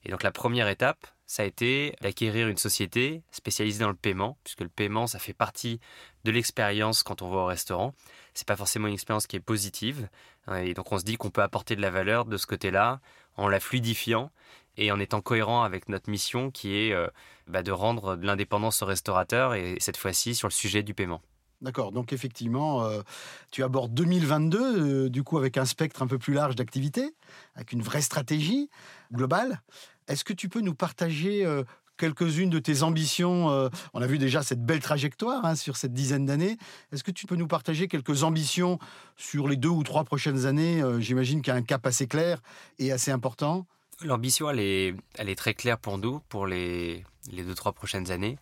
Et 0.05 0.11
donc 0.11 0.23
la 0.23 0.31
première 0.31 0.67
étape, 0.67 1.07
ça 1.25 1.43
a 1.43 1.45
été 1.45 1.95
d'acquérir 2.01 2.47
une 2.47 2.57
société 2.57 3.23
spécialisée 3.31 3.79
dans 3.79 3.89
le 3.89 3.95
paiement, 3.95 4.37
puisque 4.43 4.61
le 4.61 4.69
paiement, 4.69 5.07
ça 5.07 5.19
fait 5.19 5.33
partie 5.33 5.79
de 6.25 6.31
l'expérience 6.31 7.03
quand 7.03 7.21
on 7.21 7.29
va 7.29 7.37
au 7.37 7.45
restaurant. 7.45 7.93
C'est 8.33 8.47
pas 8.47 8.55
forcément 8.55 8.87
une 8.87 8.93
expérience 8.93 9.27
qui 9.27 9.35
est 9.35 9.41
positive, 9.41 10.09
hein, 10.47 10.57
et 10.57 10.73
donc 10.73 10.91
on 10.91 10.99
se 10.99 11.03
dit 11.03 11.15
qu'on 11.15 11.29
peut 11.29 11.41
apporter 11.41 11.75
de 11.75 11.81
la 11.81 11.89
valeur 11.89 12.25
de 12.25 12.37
ce 12.37 12.45
côté-là 12.45 12.99
en 13.35 13.47
la 13.47 13.59
fluidifiant 13.59 14.31
et 14.77 14.91
en 14.91 14.99
étant 14.99 15.21
cohérent 15.21 15.63
avec 15.63 15.89
notre 15.89 16.09
mission 16.09 16.51
qui 16.51 16.75
est 16.75 16.93
euh, 16.93 17.07
bah, 17.47 17.63
de 17.63 17.71
rendre 17.71 18.15
de 18.15 18.25
l'indépendance 18.25 18.81
au 18.81 18.85
restaurateur 18.85 19.53
et 19.53 19.77
cette 19.79 19.97
fois-ci 19.97 20.35
sur 20.35 20.47
le 20.47 20.53
sujet 20.53 20.83
du 20.83 20.93
paiement. 20.93 21.21
D'accord, 21.63 21.93
donc 21.93 22.11
effectivement, 22.11 22.83
euh, 22.83 23.01
tu 23.49 23.63
abordes 23.63 23.93
2022, 23.93 25.05
euh, 25.05 25.09
du 25.09 25.23
coup 25.23 25.37
avec 25.37 25.57
un 25.57 25.63
spectre 25.63 26.01
un 26.01 26.07
peu 26.07 26.17
plus 26.17 26.33
large 26.33 26.55
d'activités, 26.55 27.15
avec 27.55 27.71
une 27.71 27.81
vraie 27.81 28.01
stratégie 28.01 28.69
globale. 29.13 29.61
Est-ce 30.07 30.23
que 30.23 30.33
tu 30.33 30.49
peux 30.49 30.61
nous 30.61 30.75
partager 30.75 31.45
euh, 31.45 31.63
quelques-unes 31.97 32.49
de 32.49 32.59
tes 32.59 32.83
ambitions 32.83 33.69
On 33.93 34.01
a 34.01 34.07
vu 34.07 34.17
déjà 34.17 34.41
cette 34.41 34.65
belle 34.65 34.79
trajectoire 34.79 35.45
hein, 35.45 35.55
sur 35.55 35.77
cette 35.77 35.93
dizaine 35.93 36.25
d'années. 36.25 36.57
Est-ce 36.91 37.03
que 37.03 37.11
tu 37.11 37.27
peux 37.27 37.35
nous 37.35 37.47
partager 37.47 37.87
quelques 37.87 38.23
ambitions 38.23 38.79
sur 39.15 39.47
les 39.47 39.57
deux 39.57 39.69
ou 39.69 39.83
trois 39.83 40.03
prochaines 40.03 40.45
années 40.45 40.81
J'imagine 40.99 41.41
qu'il 41.41 41.53
y 41.53 41.55
a 41.55 41.59
un 41.59 41.61
cap 41.61 41.85
assez 41.85 42.07
clair 42.07 42.41
et 42.79 42.91
assez 42.91 43.11
important? 43.11 43.67
L'ambition, 44.03 44.49
elle 44.49 44.59
est, 44.59 44.95
elle 45.15 45.29
est 45.29 45.35
très 45.35 45.53
claire 45.53 45.77
pour 45.77 45.99
nous, 45.99 46.19
pour 46.29 46.47
les, 46.47 47.05
les 47.31 47.43
deux, 47.43 47.53
trois 47.53 47.73
prochaines 47.73 48.11
années. 48.11 48.37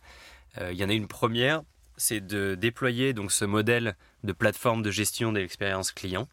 il 0.61 0.77
y 0.77 0.83
en 0.85 0.89
a 0.89 0.93
une 0.93 1.07
première, 1.07 1.61
c'est 2.01 2.25
de 2.25 2.55
déployer 2.55 3.13
donc 3.13 3.31
ce 3.31 3.45
modèle 3.45 3.95
de 4.23 4.33
plateforme 4.33 4.81
de 4.81 4.89
gestion 4.89 5.31
de 5.31 5.39
l'expérience 5.39 5.91
client. 5.91 6.27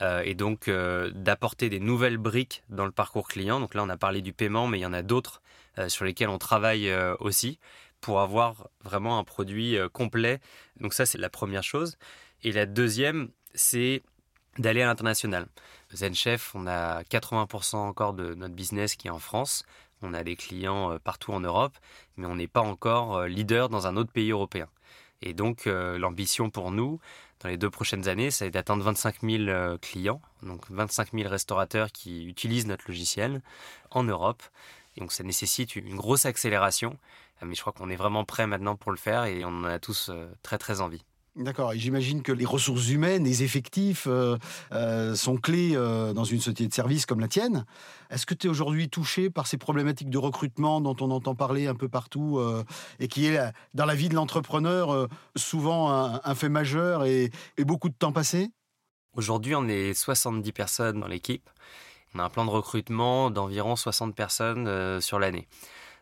Et 0.00 0.34
donc 0.34 0.68
d'apporter 0.68 1.70
des 1.70 1.80
nouvelles 1.80 2.18
briques 2.18 2.62
dans 2.68 2.84
le 2.84 2.90
parcours 2.90 3.28
client. 3.28 3.60
Donc 3.60 3.74
là, 3.74 3.82
on 3.82 3.88
a 3.88 3.96
parlé 3.96 4.20
du 4.20 4.32
paiement, 4.32 4.66
mais 4.66 4.78
il 4.78 4.82
y 4.82 4.86
en 4.86 4.92
a 4.92 5.02
d'autres 5.02 5.40
sur 5.88 6.04
lesquels 6.04 6.28
on 6.28 6.38
travaille 6.38 6.92
aussi 7.18 7.58
pour 8.00 8.20
avoir 8.20 8.68
vraiment 8.84 9.18
un 9.18 9.24
produit 9.24 9.78
complet. 9.92 10.40
Donc 10.80 10.92
ça, 10.92 11.06
c'est 11.06 11.18
la 11.18 11.30
première 11.30 11.62
chose. 11.62 11.96
Et 12.42 12.52
la 12.52 12.66
deuxième, 12.66 13.30
c'est 13.54 14.02
d'aller 14.58 14.82
à 14.82 14.86
l'international. 14.86 15.46
ZenChef, 15.94 16.54
on 16.54 16.66
a 16.66 17.02
80% 17.02 17.76
encore 17.76 18.12
de 18.12 18.34
notre 18.34 18.54
business 18.54 18.96
qui 18.96 19.08
est 19.08 19.10
en 19.10 19.18
France. 19.18 19.64
On 20.02 20.14
a 20.14 20.24
des 20.24 20.36
clients 20.36 20.92
euh, 20.92 20.98
partout 20.98 21.32
en 21.32 21.40
Europe, 21.40 21.76
mais 22.16 22.26
on 22.26 22.36
n'est 22.36 22.48
pas 22.48 22.60
encore 22.60 23.16
euh, 23.16 23.28
leader 23.28 23.68
dans 23.68 23.86
un 23.86 23.96
autre 23.96 24.12
pays 24.12 24.30
européen. 24.30 24.68
Et 25.22 25.32
donc 25.32 25.66
euh, 25.66 25.98
l'ambition 25.98 26.50
pour 26.50 26.70
nous, 26.70 27.00
dans 27.40 27.48
les 27.48 27.56
deux 27.56 27.70
prochaines 27.70 28.08
années, 28.08 28.30
c'est 28.30 28.50
d'atteindre 28.50 28.82
25 28.82 29.16
000 29.22 29.78
clients, 29.78 30.20
donc 30.42 30.70
25 30.70 31.12
000 31.12 31.28
restaurateurs 31.28 31.92
qui 31.92 32.24
utilisent 32.26 32.66
notre 32.66 32.84
logiciel 32.88 33.42
en 33.90 34.04
Europe. 34.04 34.42
Et 34.96 35.00
donc 35.00 35.12
ça 35.12 35.22
nécessite 35.22 35.76
une 35.76 35.96
grosse 35.96 36.24
accélération, 36.24 36.98
mais 37.42 37.54
je 37.54 37.60
crois 37.60 37.72
qu'on 37.72 37.90
est 37.90 37.96
vraiment 37.96 38.24
prêt 38.24 38.46
maintenant 38.46 38.76
pour 38.76 38.90
le 38.90 38.96
faire 38.96 39.24
et 39.24 39.44
on 39.44 39.48
en 39.48 39.64
a 39.64 39.78
tous 39.78 40.10
très 40.42 40.56
très 40.58 40.80
envie. 40.80 41.04
D'accord. 41.36 41.74
Et 41.74 41.78
j'imagine 41.78 42.22
que 42.22 42.32
les 42.32 42.46
ressources 42.46 42.88
humaines, 42.88 43.24
les 43.24 43.42
effectifs 43.42 44.06
euh, 44.06 44.38
euh, 44.72 45.14
sont 45.14 45.36
clés 45.36 45.72
euh, 45.74 46.14
dans 46.14 46.24
une 46.24 46.38
société 46.38 46.66
de 46.66 46.72
service 46.72 47.04
comme 47.04 47.20
la 47.20 47.28
tienne. 47.28 47.66
Est-ce 48.08 48.24
que 48.24 48.32
tu 48.32 48.46
es 48.46 48.50
aujourd'hui 48.50 48.88
touché 48.88 49.28
par 49.28 49.46
ces 49.46 49.58
problématiques 49.58 50.08
de 50.08 50.16
recrutement 50.16 50.80
dont 50.80 50.96
on 51.00 51.10
entend 51.10 51.34
parler 51.34 51.66
un 51.66 51.74
peu 51.74 51.88
partout 51.88 52.40
et 53.00 53.08
qui 53.08 53.26
est 53.26 53.38
dans 53.74 53.84
la 53.84 53.94
vie 53.94 54.08
de 54.08 54.14
l'entrepreneur 54.14 55.08
souvent 55.34 55.90
un, 55.90 56.34
fait 56.34 56.48
majeur 56.48 57.04
et, 57.04 57.30
et 57.58 57.64
beaucoup 57.64 57.88
de 57.88 57.94
temps 57.94 58.12
passé? 58.12 58.48
Aujourd'hui, 59.14 59.56
on 59.56 59.66
est 59.66 59.92
70 59.92 60.52
personnes 60.52 61.00
dans 61.00 61.08
l'équipe. 61.08 61.50
On 62.14 62.20
a 62.20 62.24
un 62.24 62.30
plan 62.30 62.44
de 62.44 62.50
recrutement 62.50 63.30
d'environ 63.30 63.74
60 63.74 64.14
personnes 64.14 65.00
sur 65.00 65.18
l'année. 65.18 65.48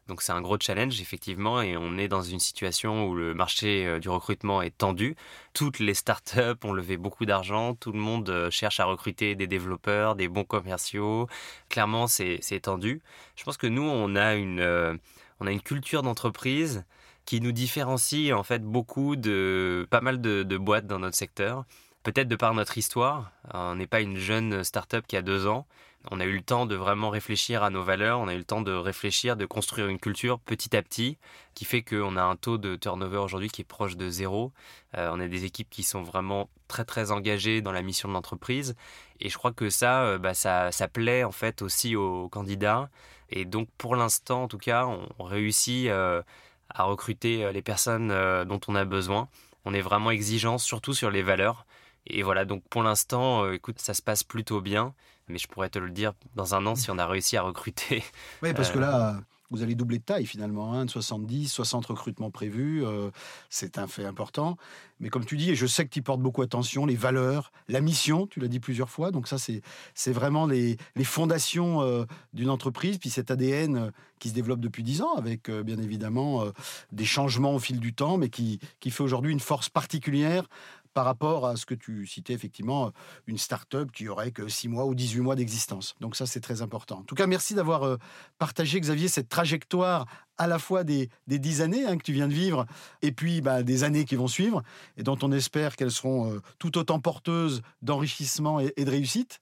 Donc 0.08 0.20
c'est 0.20 0.32
un 0.32 0.42
gros 0.42 0.58
challenge 0.60 1.00
effectivement 1.00 1.62
et 1.62 1.76
on 1.76 1.96
est 1.96 2.08
dans 2.08 2.22
une 2.22 2.38
situation 2.38 3.06
où 3.06 3.14
le 3.14 3.32
marché 3.32 3.86
euh, 3.86 3.98
du 3.98 4.10
recrutement 4.10 4.60
est 4.60 4.76
tendu. 4.76 5.16
Toutes 5.54 5.78
les 5.78 5.94
startups 5.94 6.58
ont 6.62 6.72
levé 6.72 6.96
beaucoup 6.98 7.24
d'argent, 7.24 7.74
tout 7.74 7.92
le 7.92 7.98
monde 7.98 8.28
euh, 8.28 8.50
cherche 8.50 8.80
à 8.80 8.84
recruter 8.84 9.34
des 9.34 9.46
développeurs, 9.46 10.14
des 10.14 10.28
bons 10.28 10.44
commerciaux. 10.44 11.26
Clairement 11.70 12.06
c'est 12.06 12.60
tendu. 12.60 13.00
Je 13.36 13.44
pense 13.44 13.56
que 13.56 13.66
nous 13.66 13.82
on 13.82 14.14
a 14.14 14.34
une, 14.34 14.60
euh, 14.60 14.94
on 15.40 15.46
a 15.46 15.50
une 15.50 15.62
culture 15.62 16.02
d'entreprise 16.02 16.84
qui 17.24 17.40
nous 17.40 17.52
différencie 17.52 18.32
en 18.32 18.42
fait 18.42 18.62
beaucoup 18.62 19.16
de 19.16 19.86
pas 19.90 20.02
mal 20.02 20.20
de, 20.20 20.42
de 20.42 20.56
boîtes 20.58 20.86
dans 20.86 20.98
notre 20.98 21.16
secteur. 21.16 21.64
Peut-être 22.02 22.28
de 22.28 22.36
par 22.36 22.52
notre 22.52 22.76
histoire, 22.76 23.32
on 23.54 23.76
n'est 23.76 23.86
pas 23.86 24.02
une 24.02 24.18
jeune 24.18 24.62
startup 24.62 25.06
qui 25.06 25.16
a 25.16 25.22
deux 25.22 25.46
ans, 25.46 25.66
on 26.10 26.20
a 26.20 26.24
eu 26.24 26.36
le 26.36 26.42
temps 26.42 26.66
de 26.66 26.74
vraiment 26.74 27.08
réfléchir 27.10 27.62
à 27.62 27.70
nos 27.70 27.82
valeurs, 27.82 28.20
on 28.20 28.28
a 28.28 28.34
eu 28.34 28.38
le 28.38 28.44
temps 28.44 28.60
de 28.60 28.72
réfléchir, 28.72 29.36
de 29.36 29.46
construire 29.46 29.88
une 29.88 29.98
culture 29.98 30.38
petit 30.38 30.76
à 30.76 30.82
petit, 30.82 31.18
qui 31.54 31.64
fait 31.64 31.82
qu'on 31.82 32.16
a 32.16 32.22
un 32.22 32.36
taux 32.36 32.58
de 32.58 32.76
turnover 32.76 33.18
aujourd'hui 33.18 33.48
qui 33.48 33.62
est 33.62 33.64
proche 33.64 33.96
de 33.96 34.08
zéro. 34.10 34.52
Euh, 34.96 35.10
on 35.12 35.20
a 35.20 35.28
des 35.28 35.44
équipes 35.44 35.70
qui 35.70 35.82
sont 35.82 36.02
vraiment 36.02 36.50
très 36.68 36.84
très 36.84 37.10
engagées 37.10 37.62
dans 37.62 37.72
la 37.72 37.82
mission 37.82 38.08
de 38.08 38.14
l'entreprise, 38.14 38.74
et 39.20 39.28
je 39.30 39.38
crois 39.38 39.52
que 39.52 39.70
ça, 39.70 40.02
euh, 40.04 40.18
bah, 40.18 40.34
ça, 40.34 40.70
plaît 40.92 41.24
en 41.24 41.32
fait 41.32 41.62
aussi 41.62 41.96
aux 41.96 42.28
candidats. 42.28 42.90
Et 43.30 43.46
donc 43.46 43.68
pour 43.78 43.96
l'instant, 43.96 44.44
en 44.44 44.48
tout 44.48 44.58
cas, 44.58 44.86
on 45.18 45.24
réussit 45.24 45.88
euh, 45.88 46.22
à 46.68 46.84
recruter 46.84 47.50
les 47.52 47.62
personnes 47.62 48.08
dont 48.44 48.60
on 48.68 48.74
a 48.74 48.84
besoin. 48.84 49.28
On 49.64 49.72
est 49.72 49.80
vraiment 49.80 50.10
exigeant, 50.10 50.58
surtout 50.58 50.92
sur 50.92 51.10
les 51.10 51.22
valeurs. 51.22 51.66
Et 52.06 52.22
voilà, 52.22 52.44
donc 52.44 52.62
pour 52.68 52.82
l'instant, 52.82 53.50
écoute, 53.50 53.78
ça 53.78 53.94
se 53.94 54.02
passe 54.02 54.22
plutôt 54.22 54.60
bien 54.60 54.94
mais 55.28 55.38
je 55.38 55.46
pourrais 55.48 55.70
te 55.70 55.78
le 55.78 55.90
dire 55.90 56.12
dans 56.34 56.54
un 56.54 56.66
an 56.66 56.74
si 56.74 56.90
on 56.90 56.98
a 56.98 57.06
réussi 57.06 57.36
à 57.36 57.42
recruter. 57.42 58.02
Oui, 58.42 58.52
parce 58.52 58.70
que 58.70 58.78
là, 58.78 59.20
vous 59.50 59.62
allez 59.62 59.74
doubler 59.74 59.98
de 59.98 60.04
taille 60.04 60.26
finalement, 60.26 60.72
hein, 60.74 60.84
de 60.84 60.90
70, 60.90 61.48
60 61.48 61.86
recrutements 61.86 62.30
prévus, 62.30 62.84
euh, 62.84 63.10
c'est 63.50 63.78
un 63.78 63.86
fait 63.86 64.04
important. 64.04 64.56
Mais 65.00 65.08
comme 65.10 65.24
tu 65.24 65.36
dis, 65.36 65.50
et 65.50 65.54
je 65.54 65.66
sais 65.66 65.84
que 65.84 65.90
tu 65.90 66.02
portes 66.02 66.20
beaucoup 66.20 66.42
attention, 66.42 66.86
les 66.86 66.96
valeurs, 66.96 67.52
la 67.68 67.80
mission, 67.80 68.26
tu 68.26 68.40
l'as 68.40 68.48
dit 68.48 68.60
plusieurs 68.60 68.90
fois, 68.90 69.10
donc 69.10 69.28
ça 69.28 69.38
c'est, 69.38 69.62
c'est 69.94 70.12
vraiment 70.12 70.46
les, 70.46 70.76
les 70.96 71.04
fondations 71.04 71.82
euh, 71.82 72.04
d'une 72.32 72.50
entreprise, 72.50 72.98
puis 72.98 73.10
cet 73.10 73.30
ADN 73.30 73.76
euh, 73.76 73.90
qui 74.18 74.30
se 74.30 74.34
développe 74.34 74.60
depuis 74.60 74.82
10 74.82 75.02
ans, 75.02 75.14
avec 75.16 75.50
bien 75.50 75.78
évidemment 75.78 76.44
des 76.92 77.04
changements 77.04 77.54
au 77.54 77.58
fil 77.58 77.78
du 77.78 77.92
temps, 77.92 78.16
mais 78.16 78.30
qui, 78.30 78.58
qui 78.80 78.90
fait 78.90 79.02
aujourd'hui 79.02 79.32
une 79.32 79.40
force 79.40 79.68
particulière 79.68 80.48
par 80.94 81.04
rapport 81.04 81.46
à 81.46 81.56
ce 81.56 81.66
que 81.66 81.74
tu 81.74 82.06
citais, 82.06 82.32
effectivement, 82.32 82.92
une 83.26 83.36
start-up 83.36 83.90
qui 83.92 84.08
aurait 84.08 84.30
que 84.30 84.48
6 84.48 84.68
mois 84.68 84.86
ou 84.86 84.94
18 84.94 85.20
mois 85.20 85.34
d'existence. 85.34 85.94
Donc 86.00 86.16
ça, 86.16 86.26
c'est 86.26 86.40
très 86.40 86.62
important. 86.62 86.98
En 87.00 87.02
tout 87.02 87.16
cas, 87.16 87.26
merci 87.26 87.54
d'avoir 87.54 87.82
euh, 87.82 87.96
partagé, 88.38 88.80
Xavier, 88.80 89.08
cette 89.08 89.28
trajectoire 89.28 90.06
à 90.38 90.46
la 90.46 90.58
fois 90.58 90.84
des, 90.84 91.10
des 91.26 91.38
10 91.38 91.60
années 91.60 91.86
hein, 91.86 91.96
que 91.96 92.02
tu 92.02 92.12
viens 92.12 92.28
de 92.28 92.32
vivre 92.32 92.66
et 93.02 93.12
puis 93.12 93.40
bah, 93.40 93.62
des 93.62 93.84
années 93.84 94.04
qui 94.04 94.16
vont 94.16 94.26
suivre 94.26 94.62
et 94.96 95.02
dont 95.02 95.18
on 95.22 95.30
espère 95.32 95.76
qu'elles 95.76 95.90
seront 95.90 96.32
euh, 96.32 96.40
tout 96.58 96.76
autant 96.78 96.98
porteuses 97.00 97.62
d'enrichissement 97.82 98.60
et, 98.60 98.72
de 98.76 98.90
réussite. 98.90 99.40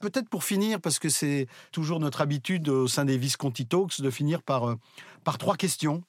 Peut-être 0.00 0.28
pour 0.28 0.44
finir, 0.44 0.80
parce 0.80 0.98
que 0.98 1.08
c'est 1.08 1.46
toujours 1.72 2.00
notre 2.00 2.20
habitude 2.20 2.68
au 2.68 2.88
sein 2.88 3.04
des 3.04 3.18
Visconti 3.18 3.66
Talks 3.66 4.00
de 4.00 4.10
finir 4.10 4.42
par, 4.42 4.70
euh, 4.70 4.74
par 5.22 5.38
trois 5.38 5.56
questions 5.56 6.02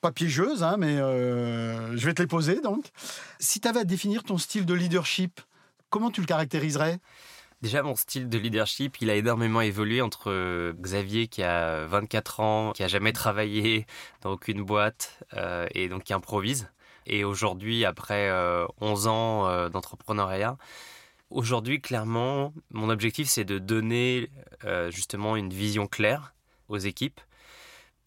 pas 0.00 0.12
piégeuses, 0.12 0.62
hein, 0.62 0.76
mais 0.78 0.96
euh, 0.96 1.96
je 1.96 2.06
vais 2.06 2.14
te 2.14 2.22
les 2.22 2.28
poser 2.28 2.60
donc. 2.60 2.86
Si 3.38 3.60
tu 3.60 3.68
avais 3.68 3.80
à 3.80 3.84
définir 3.84 4.22
ton 4.22 4.38
style 4.38 4.66
de 4.66 4.74
leadership, 4.74 5.40
comment 5.90 6.10
tu 6.10 6.20
le 6.20 6.26
caractériserais? 6.26 6.98
Déjà, 7.62 7.82
mon 7.82 7.94
style 7.94 8.28
de 8.30 8.38
leadership, 8.38 9.02
il 9.02 9.10
a 9.10 9.14
énormément 9.14 9.60
évolué 9.60 10.00
entre 10.00 10.30
euh, 10.30 10.72
Xavier 10.80 11.28
qui 11.28 11.42
a 11.42 11.84
24 11.86 12.40
ans, 12.40 12.72
qui 12.72 12.82
a 12.82 12.88
jamais 12.88 13.12
travaillé 13.12 13.86
dans 14.22 14.32
aucune 14.32 14.62
boîte 14.62 15.18
euh, 15.34 15.66
et 15.74 15.88
donc 15.88 16.04
qui 16.04 16.14
improvise, 16.14 16.70
et 17.06 17.24
aujourd'hui, 17.24 17.84
après 17.84 18.30
11 18.80 19.06
ans 19.08 19.68
d'entrepreneuriat, 19.70 20.58
aujourd'hui, 21.30 21.80
clairement, 21.80 22.52
mon 22.70 22.88
objectif, 22.88 23.26
c'est 23.26 23.44
de 23.44 23.58
donner 23.58 24.30
justement 24.90 25.34
une 25.34 25.48
vision 25.48 25.88
claire 25.88 26.34
aux 26.68 26.76
équipes 26.76 27.20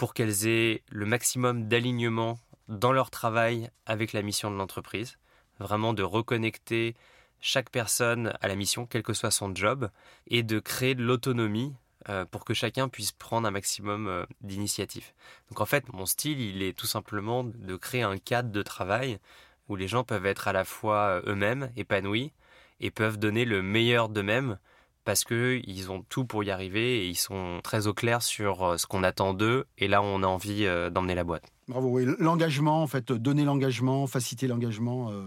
pour 0.03 0.13
qu'elles 0.13 0.47
aient 0.47 0.83
le 0.89 1.05
maximum 1.05 1.69
d'alignement 1.69 2.37
dans 2.67 2.91
leur 2.91 3.09
travail 3.09 3.69
avec 3.85 4.11
la 4.11 4.21
mission 4.21 4.51
de 4.51 4.57
l'entreprise, 4.57 5.17
vraiment 5.61 5.93
de 5.93 6.03
reconnecter 6.03 6.93
chaque 7.39 7.69
personne 7.69 8.33
à 8.41 8.49
la 8.49 8.57
mission, 8.57 8.85
quel 8.85 9.01
que 9.01 9.13
soit 9.13 9.31
son 9.31 9.55
job, 9.55 9.89
et 10.27 10.43
de 10.43 10.59
créer 10.59 10.93
de 10.93 11.01
l'autonomie 11.05 11.73
euh, 12.09 12.25
pour 12.25 12.43
que 12.43 12.53
chacun 12.53 12.89
puisse 12.89 13.13
prendre 13.13 13.47
un 13.47 13.51
maximum 13.51 14.07
euh, 14.07 14.25
d'initiatives. 14.41 15.13
Donc 15.49 15.61
en 15.61 15.65
fait, 15.65 15.87
mon 15.93 16.05
style, 16.05 16.41
il 16.41 16.63
est 16.63 16.77
tout 16.77 16.85
simplement 16.85 17.45
de 17.45 17.75
créer 17.77 18.01
un 18.01 18.17
cadre 18.17 18.51
de 18.51 18.61
travail 18.61 19.19
où 19.69 19.77
les 19.77 19.87
gens 19.87 20.03
peuvent 20.03 20.25
être 20.25 20.49
à 20.49 20.51
la 20.51 20.65
fois 20.65 20.97
euh, 20.97 21.31
eux-mêmes, 21.31 21.71
épanouis, 21.77 22.33
et 22.81 22.91
peuvent 22.91 23.17
donner 23.17 23.45
le 23.45 23.61
meilleur 23.61 24.09
d'eux-mêmes 24.09 24.59
parce 25.03 25.23
qu'ils 25.23 25.91
ont 25.91 26.01
tout 26.09 26.25
pour 26.25 26.43
y 26.43 26.51
arriver 26.51 27.03
et 27.03 27.07
ils 27.07 27.17
sont 27.17 27.59
très 27.63 27.87
au 27.87 27.93
clair 27.93 28.21
sur 28.21 28.63
euh, 28.63 28.77
ce 28.77 28.87
qu'on 28.87 29.03
attend 29.03 29.33
d'eux 29.33 29.65
et 29.77 29.87
là 29.87 30.01
on 30.01 30.23
a 30.23 30.27
envie 30.27 30.65
euh, 30.65 30.89
d'emmener 30.89 31.15
la 31.15 31.23
boîte. 31.23 31.43
Bravo, 31.67 31.87
oui. 31.87 32.05
L'engagement, 32.19 32.83
en 32.83 32.87
fait, 32.87 33.13
donner 33.13 33.45
l'engagement, 33.45 34.05
faciliter 34.05 34.47
l'engagement, 34.47 35.11
euh, 35.11 35.23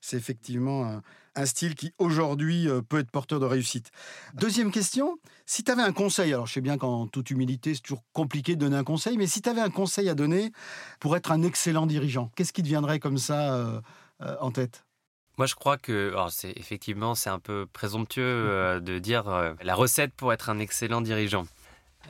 c'est 0.00 0.16
effectivement 0.16 1.02
un, 1.34 1.46
style 1.46 1.74
qui 1.74 1.92
aujourd'hui 1.98 2.68
peut 2.88 2.98
être 2.98 3.10
porteur 3.10 3.40
de 3.40 3.46
réussite. 3.46 3.90
Deuxième 4.34 4.70
question, 4.70 5.18
si 5.44 5.64
tu 5.64 5.72
avais 5.72 5.82
un 5.82 5.92
conseil, 5.92 6.32
alors 6.32 6.46
je 6.46 6.52
sais 6.52 6.60
bien 6.60 6.78
qu'en 6.78 7.06
toute 7.06 7.30
humilité 7.30 7.74
c'est 7.74 7.80
toujours 7.80 8.04
compliqué 8.12 8.54
de 8.54 8.60
donner 8.60 8.76
un 8.76 8.84
conseil, 8.84 9.16
mais 9.16 9.26
si 9.26 9.40
tu 9.42 9.48
avais 9.48 9.62
un 9.62 9.70
conseil 9.70 10.08
à 10.08 10.14
donner 10.14 10.52
pour 11.00 11.16
être 11.16 11.32
un 11.32 11.42
excellent 11.42 11.86
dirigeant, 11.86 12.30
qu'est-ce 12.36 12.52
qui 12.52 12.62
te 12.62 12.68
viendrait 12.68 13.00
comme 13.00 13.18
ça 13.18 13.82
en 14.20 14.50
tête? 14.52 14.84
Moi, 15.38 15.46
je 15.46 15.54
crois 15.54 15.78
que, 15.78 16.14
c'est 16.30 16.52
effectivement, 16.56 17.14
c'est 17.14 17.30
un 17.30 17.38
peu 17.38 17.66
présomptueux 17.72 18.22
euh, 18.22 18.80
de 18.80 18.98
dire 18.98 19.28
euh, 19.28 19.54
la 19.62 19.74
recette 19.74 20.12
pour 20.12 20.32
être 20.32 20.50
un 20.50 20.58
excellent 20.58 21.00
dirigeant. 21.00 21.46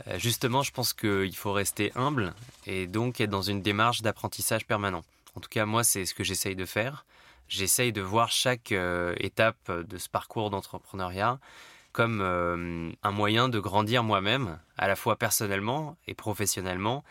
Euh, 0.08 0.18
justement, 0.18 0.62
je 0.62 0.72
pense 0.72 0.92
qu'il 0.92 1.37
faut 1.37 1.52
rester 1.52 1.92
humble 1.94 2.35
et 2.66 2.87
donc 2.88 3.20
être 3.20 3.30
dans 3.30 3.42
une 3.42 3.62
démarche 3.62 4.02
d'apprentissage 4.02 4.66
permanent. 4.66 5.04
En 5.37 5.40
tout 5.40 5.48
cas, 5.48 5.66
moi, 5.66 5.85
c'est 5.85 6.04
ce 6.04 6.14
que 6.14 6.24
j'essaye 6.24 6.56
de 6.56 6.64
faire. 6.64 7.04
J'essaye 7.48 7.92
de 7.92 8.00
voir 8.00 8.32
chaque 8.32 8.72
étape 9.18 9.70
de 9.70 9.98
ce 9.98 10.08
parcours 10.08 10.48
d'entrepreneuriat 10.48 11.38
comme 11.92 12.22
un 13.02 13.11
moyen 13.11 13.50
de 13.50 13.58
grandir 13.61 14.02
moi-même, 14.02 14.58
à 14.78 14.88
la 14.88 14.96
fois 14.96 15.16
personnellement 15.16 15.98
et 16.06 16.14
professionnellement. 16.14 17.04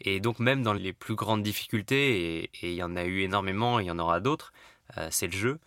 Et 0.00 0.18
donc 0.18 0.40
même 0.40 0.64
dans 0.64 0.72
les 0.72 0.92
plus 0.92 1.14
grandes 1.14 1.44
difficultés, 1.44 2.42
et 2.42 2.50
il 2.70 2.74
y 2.74 2.82
en 2.82 2.96
a 2.96 3.04
eu 3.04 3.20
énormément, 3.20 3.78
il 3.78 3.86
y 3.86 3.90
en 3.92 3.98
aura 4.00 4.18
d'autres, 4.18 4.52
c'est 5.10 5.26
le 5.26 5.32
jeu, 5.32 5.58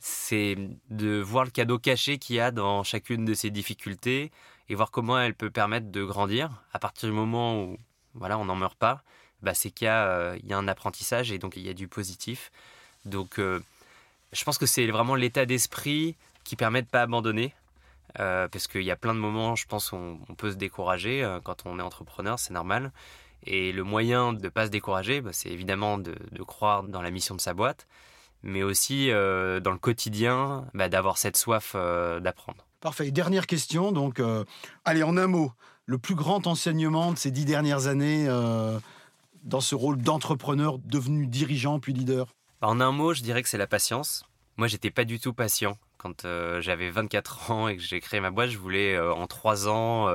c'est 0.00 0.56
de 0.90 1.20
voir 1.20 1.44
le 1.44 1.50
cadeau 1.50 1.78
caché 1.78 2.18
qu'il 2.18 2.36
y 2.36 2.40
a 2.40 2.50
dans 2.50 2.82
chacune 2.82 3.24
de 3.24 3.34
ces 3.34 3.50
difficultés 3.50 4.30
et 4.68 4.74
voir 4.74 4.90
comment 4.90 5.18
elle 5.18 5.34
peut 5.34 5.50
permettre 5.50 5.90
de 5.90 6.04
grandir 6.04 6.62
à 6.72 6.78
partir 6.78 7.08
du 7.08 7.14
moment 7.14 7.62
où 7.62 7.78
voilà, 8.14 8.38
on 8.38 8.44
n'en 8.44 8.56
meurt 8.56 8.76
pas. 8.76 9.02
Bah, 9.42 9.54
c'est 9.54 9.70
qu'il 9.70 9.86
y, 9.86 9.88
a 9.88 10.36
un 10.50 10.68
apprentissage 10.68 11.32
et 11.32 11.38
donc 11.38 11.56
il 11.56 11.62
y 11.62 11.68
a 11.68 11.74
du 11.74 11.88
positif. 11.88 12.50
Donc 13.04 13.38
je 13.38 14.44
pense 14.44 14.58
que 14.58 14.66
c'est 14.66 14.86
vraiment 14.86 15.14
l'état 15.14 15.46
d'esprit 15.46 16.16
qui 16.44 16.56
permet 16.56 16.82
de 16.82 16.86
ne 16.86 16.90
pas 16.90 17.02
abandonner. 17.02 17.54
parce 18.14 18.66
qu'il 18.66 18.82
y 18.82 18.90
a 18.90 18.96
plein 18.96 19.14
de 19.14 19.20
moments, 19.20 19.56
je 19.56 19.66
pense, 19.66 19.92
où 19.92 19.96
on, 19.96 20.34
peut 20.34 20.50
se 20.50 20.56
décourager 20.56 21.38
quand 21.44 21.66
on 21.66 21.78
est 21.78 21.82
entrepreneur, 21.82 22.38
c'est 22.38 22.52
normal. 22.52 22.92
Et 23.46 23.72
le 23.72 23.84
moyen 23.84 24.32
de 24.32 24.42
ne 24.42 24.48
pas 24.48 24.66
se 24.66 24.70
décourager, 24.70 25.20
bah, 25.20 25.30
c'est 25.32 25.50
évidemment 25.50 25.98
de, 25.98 26.14
croire 26.46 26.82
dans 26.82 27.02
la 27.02 27.10
mission 27.10 27.34
de 27.34 27.40
sa 27.40 27.54
boîte, 27.54 27.86
mais 28.44 28.62
aussi 28.62 29.10
euh, 29.10 29.58
dans 29.58 29.72
le 29.72 29.78
quotidien, 29.78 30.66
bah, 30.74 30.88
d'avoir 30.88 31.18
cette 31.18 31.36
soif 31.36 31.72
euh, 31.74 32.20
d'apprendre. 32.20 32.66
Parfait. 32.80 33.10
Dernière 33.10 33.46
question. 33.46 33.90
Donc, 33.90 34.20
euh, 34.20 34.44
allez, 34.84 35.02
en 35.02 35.16
un 35.16 35.26
mot, 35.26 35.52
le 35.86 35.98
plus 35.98 36.14
grand 36.14 36.46
enseignement 36.46 37.12
de 37.12 37.18
ces 37.18 37.30
dix 37.30 37.46
dernières 37.46 37.86
années 37.86 38.26
dans 39.42 39.60
ce 39.60 39.74
rôle 39.74 39.98
d'entrepreneur 39.98 40.78
devenu 40.78 41.26
dirigeant 41.26 41.80
puis 41.80 41.92
leader? 41.92 42.26
Bah, 42.60 42.68
En 42.68 42.80
un 42.80 42.92
mot, 42.92 43.12
je 43.14 43.22
dirais 43.22 43.42
que 43.42 43.48
c'est 43.48 43.58
la 43.58 43.66
patience. 43.66 44.24
Moi, 44.56 44.68
j'étais 44.68 44.90
pas 44.90 45.04
du 45.04 45.18
tout 45.18 45.32
patient. 45.32 45.76
Quand 45.98 46.26
j'avais 46.60 46.90
24 46.90 47.50
ans 47.50 47.68
et 47.68 47.76
que 47.76 47.82
j'ai 47.82 48.00
créé 48.00 48.20
ma 48.20 48.30
boîte, 48.30 48.50
je 48.50 48.58
voulais 48.58 48.98
en 48.98 49.26
trois 49.26 49.68
ans 49.68 50.08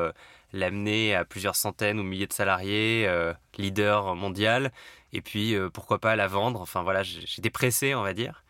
l'amener 0.54 1.15
à 1.15 1.26
plusieurs 1.26 1.56
centaines 1.56 2.00
ou 2.00 2.04
milliers 2.04 2.28
de 2.28 2.34
salariés, 2.34 3.10
leader 3.58 4.15
mondial, 4.15 4.72
et 5.13 5.22
puis 5.22 5.56
euh, 5.56 5.69
pourquoi 5.69 6.00
pas 6.00 6.15
la 6.15 6.28
vendre. 6.28 6.62
Enfin 6.62 6.84
voilà, 6.84 7.04
j'étais 7.04 7.50
pressé, 7.50 7.95
on 7.95 8.04
va 8.04 8.13
dire. 8.13 8.43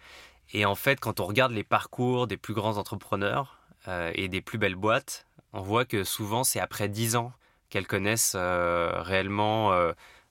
Et 0.54 0.66
en 0.66 0.76
fait, 0.76 1.00
quand 1.00 1.20
on 1.20 1.26
regarde 1.26 1.52
les 1.52 1.64
parcours 1.64 2.28
des 2.28 2.38
plus 2.38 2.54
grands 2.54 2.78
entrepreneurs 2.78 3.60
euh, 3.88 4.12
et 4.16 4.28
des 4.28 4.42
plus 4.42 4.58
belles 4.58 4.76
boîtes, 4.76 5.26
on 5.54 5.62
voit 5.62 5.86
que 5.86 6.04
souvent 6.04 6.44
c'est 6.44 6.60
après 6.60 6.90
dix 6.90 7.16
ans 7.16 7.32
qu'elles 7.70 7.88
connaissent 7.88 8.36
réellement 8.36 9.72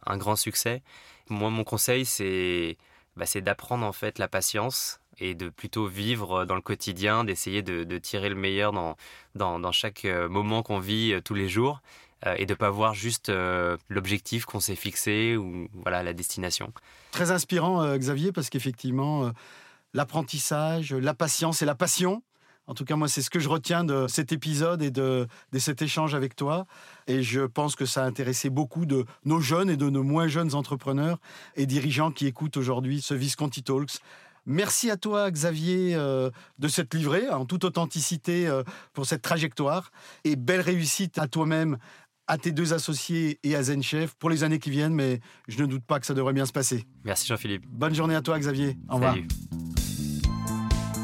un 0.07 0.17
grand 0.17 0.35
succès. 0.35 0.83
Moi, 1.29 1.51
mon 1.51 1.63
conseil, 1.63 2.05
c'est 2.05 2.77
bah, 3.17 3.27
d'apprendre 3.37 3.87
en 3.87 3.93
fait 3.93 4.19
la 4.19 4.27
patience 4.27 5.01
et 5.21 5.35
de 5.35 5.49
plutôt 5.49 5.87
vivre 5.87 6.45
dans 6.45 6.55
le 6.55 6.61
quotidien, 6.61 7.25
d'essayer 7.25 7.63
de, 7.63 7.99
tirer 7.99 8.29
le 8.29 8.35
meilleur 8.35 8.73
dans, 9.35 9.73
chaque 9.73 10.05
euh, 10.05 10.29
moment 10.29 10.63
qu'on 10.63 10.79
vit 10.79 11.13
euh, 11.13 11.21
tous 11.21 11.35
les 11.35 11.49
jours 11.49 11.81
euh, 12.27 12.35
et 12.37 12.47
de 12.47 12.53
ne 12.53 12.57
pas 12.57 12.71
voir 12.71 12.95
juste 12.95 13.31
l'objectif 13.89 14.45
qu'on 14.45 14.61
s'est 14.61 14.77
fixé 14.77 15.37
ou 15.37 15.69
voilà 15.83 16.03
la 16.03 16.13
destination. 16.13 16.73
Très 17.11 17.31
inspirant, 17.31 17.97
Xavier, 17.97 18.33
parce 18.33 18.51
qu'effectivement, 18.51 19.31
l'apprentissage, 19.95 20.93
la 20.93 21.15
patience 21.15 21.63
et 21.63 21.65
la 21.65 21.75
passion, 21.75 22.23
en 22.69 22.75
tout 22.75 22.85
cas, 22.85 22.97
moi, 22.97 23.09
c'est 23.09 23.23
ce 23.23 23.31
que 23.31 23.41
je 23.41 23.49
retiens 23.49 23.83
de 23.83 24.07
cet 24.09 24.31
épisode 24.31 24.83
et 24.83 24.91
de, 24.91 25.27
cet 25.59 25.81
échange 25.81 26.15
avec 26.15 26.37
toi. 26.37 26.67
Et 27.07 27.23
je 27.23 27.41
pense 27.41 27.75
que 27.75 27.87
ça 27.87 28.05
a 28.05 28.07
intéressé 28.07 28.51
beaucoup 28.51 28.85
de 28.85 29.07
nos 29.25 29.41
jeunes 29.41 29.71
et 29.71 29.79
de 29.79 29.89
nos 29.89 30.03
moins 30.03 30.29
jeunes 30.29 30.55
entrepreneurs 30.55 31.19
et 31.57 31.65
dirigeants 31.65 32.11
qui 32.11 32.27
écoutent 32.27 32.59
aujourd'hui 32.59 33.01
ce 33.01 33.15
Visconti 33.15 33.63
Talks. 33.63 34.01
Merci 34.45 34.91
à 34.91 34.99
toi, 34.99 35.31
Xavier, 35.31 35.95
euh, 35.95 36.31
de 36.59 36.69
cette 36.69 36.93
livrée 36.93 37.29
en 37.31 37.47
toute 37.47 37.65
authenticité 37.65 38.47
euh, 38.47 38.63
pour 38.93 39.07
cette 39.07 39.23
trajectoire. 39.23 39.91
Et 40.25 40.37
belle 40.37 40.61
réussite 40.61 41.19
à 41.19 41.27
toi-même, 41.27 41.79
à 42.29 42.39
tes 42.39 42.53
deux 42.53 42.73
associés 42.73 43.41
et 43.43 43.57
à 43.57 43.63
ZenChef 43.63 44.15
pour 44.15 44.31
les 44.31 44.45
années 44.45 44.59
qui 44.59 44.71
viennent, 44.71 44.95
mais 44.95 45.21
je 45.49 45.61
ne 45.61 45.67
doute 45.67 45.85
pas 45.85 45.99
que 45.99 46.07
ça 46.07 46.15
devrait 46.15 46.35
bien 46.35 46.47
se 46.47 46.53
passer. 46.53 46.85
Merci 47.05 47.27
Jean-Philippe. 47.27 47.65
Bonne 47.67 47.95
journée 47.95 48.15
à 48.15 48.23
toi, 48.23 48.39
Xavier. 48.39 48.77
Au 48.89 48.95
revoir. 48.95 49.17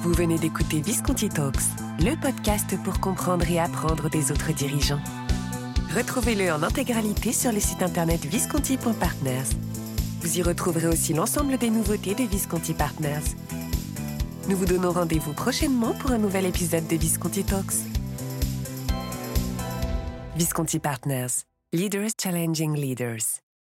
Vous 0.02 0.12
venez 0.12 0.38
d'écouter 0.38 0.82
Visconti 0.82 1.30
Talks, 1.30 1.56
le 1.98 2.20
podcast 2.20 2.76
pour 2.84 3.00
comprendre 3.00 3.50
et 3.50 3.58
apprendre 3.58 4.10
des 4.10 4.30
autres 4.30 4.52
dirigeants. 4.52 5.00
Retrouvez-le 5.96 6.52
en 6.52 6.62
intégralité 6.62 7.32
sur 7.32 7.52
le 7.52 7.60
site 7.60 7.82
internet 7.82 8.24
visconti.partners. 8.26 9.56
Vous 10.20 10.38
y 10.38 10.42
retrouverez 10.42 10.88
aussi 10.88 11.14
l'ensemble 11.14 11.56
des 11.56 11.70
nouveautés 11.70 12.14
de 12.14 12.24
Visconti 12.24 12.74
Partners. 12.74 13.34
Nous 14.48 14.56
vous 14.56 14.66
donnons 14.66 14.92
rendez-vous 14.92 15.32
prochainement 15.32 15.94
pour 15.94 16.10
un 16.10 16.18
nouvel 16.18 16.44
épisode 16.44 16.86
de 16.86 16.96
Visconti 16.96 17.44
Talks. 17.44 17.93
Visconti 20.36 20.80
Partners, 20.80 21.44
Leaders 21.72 22.12
Challenging 22.16 22.74
Leaders. 22.74 23.38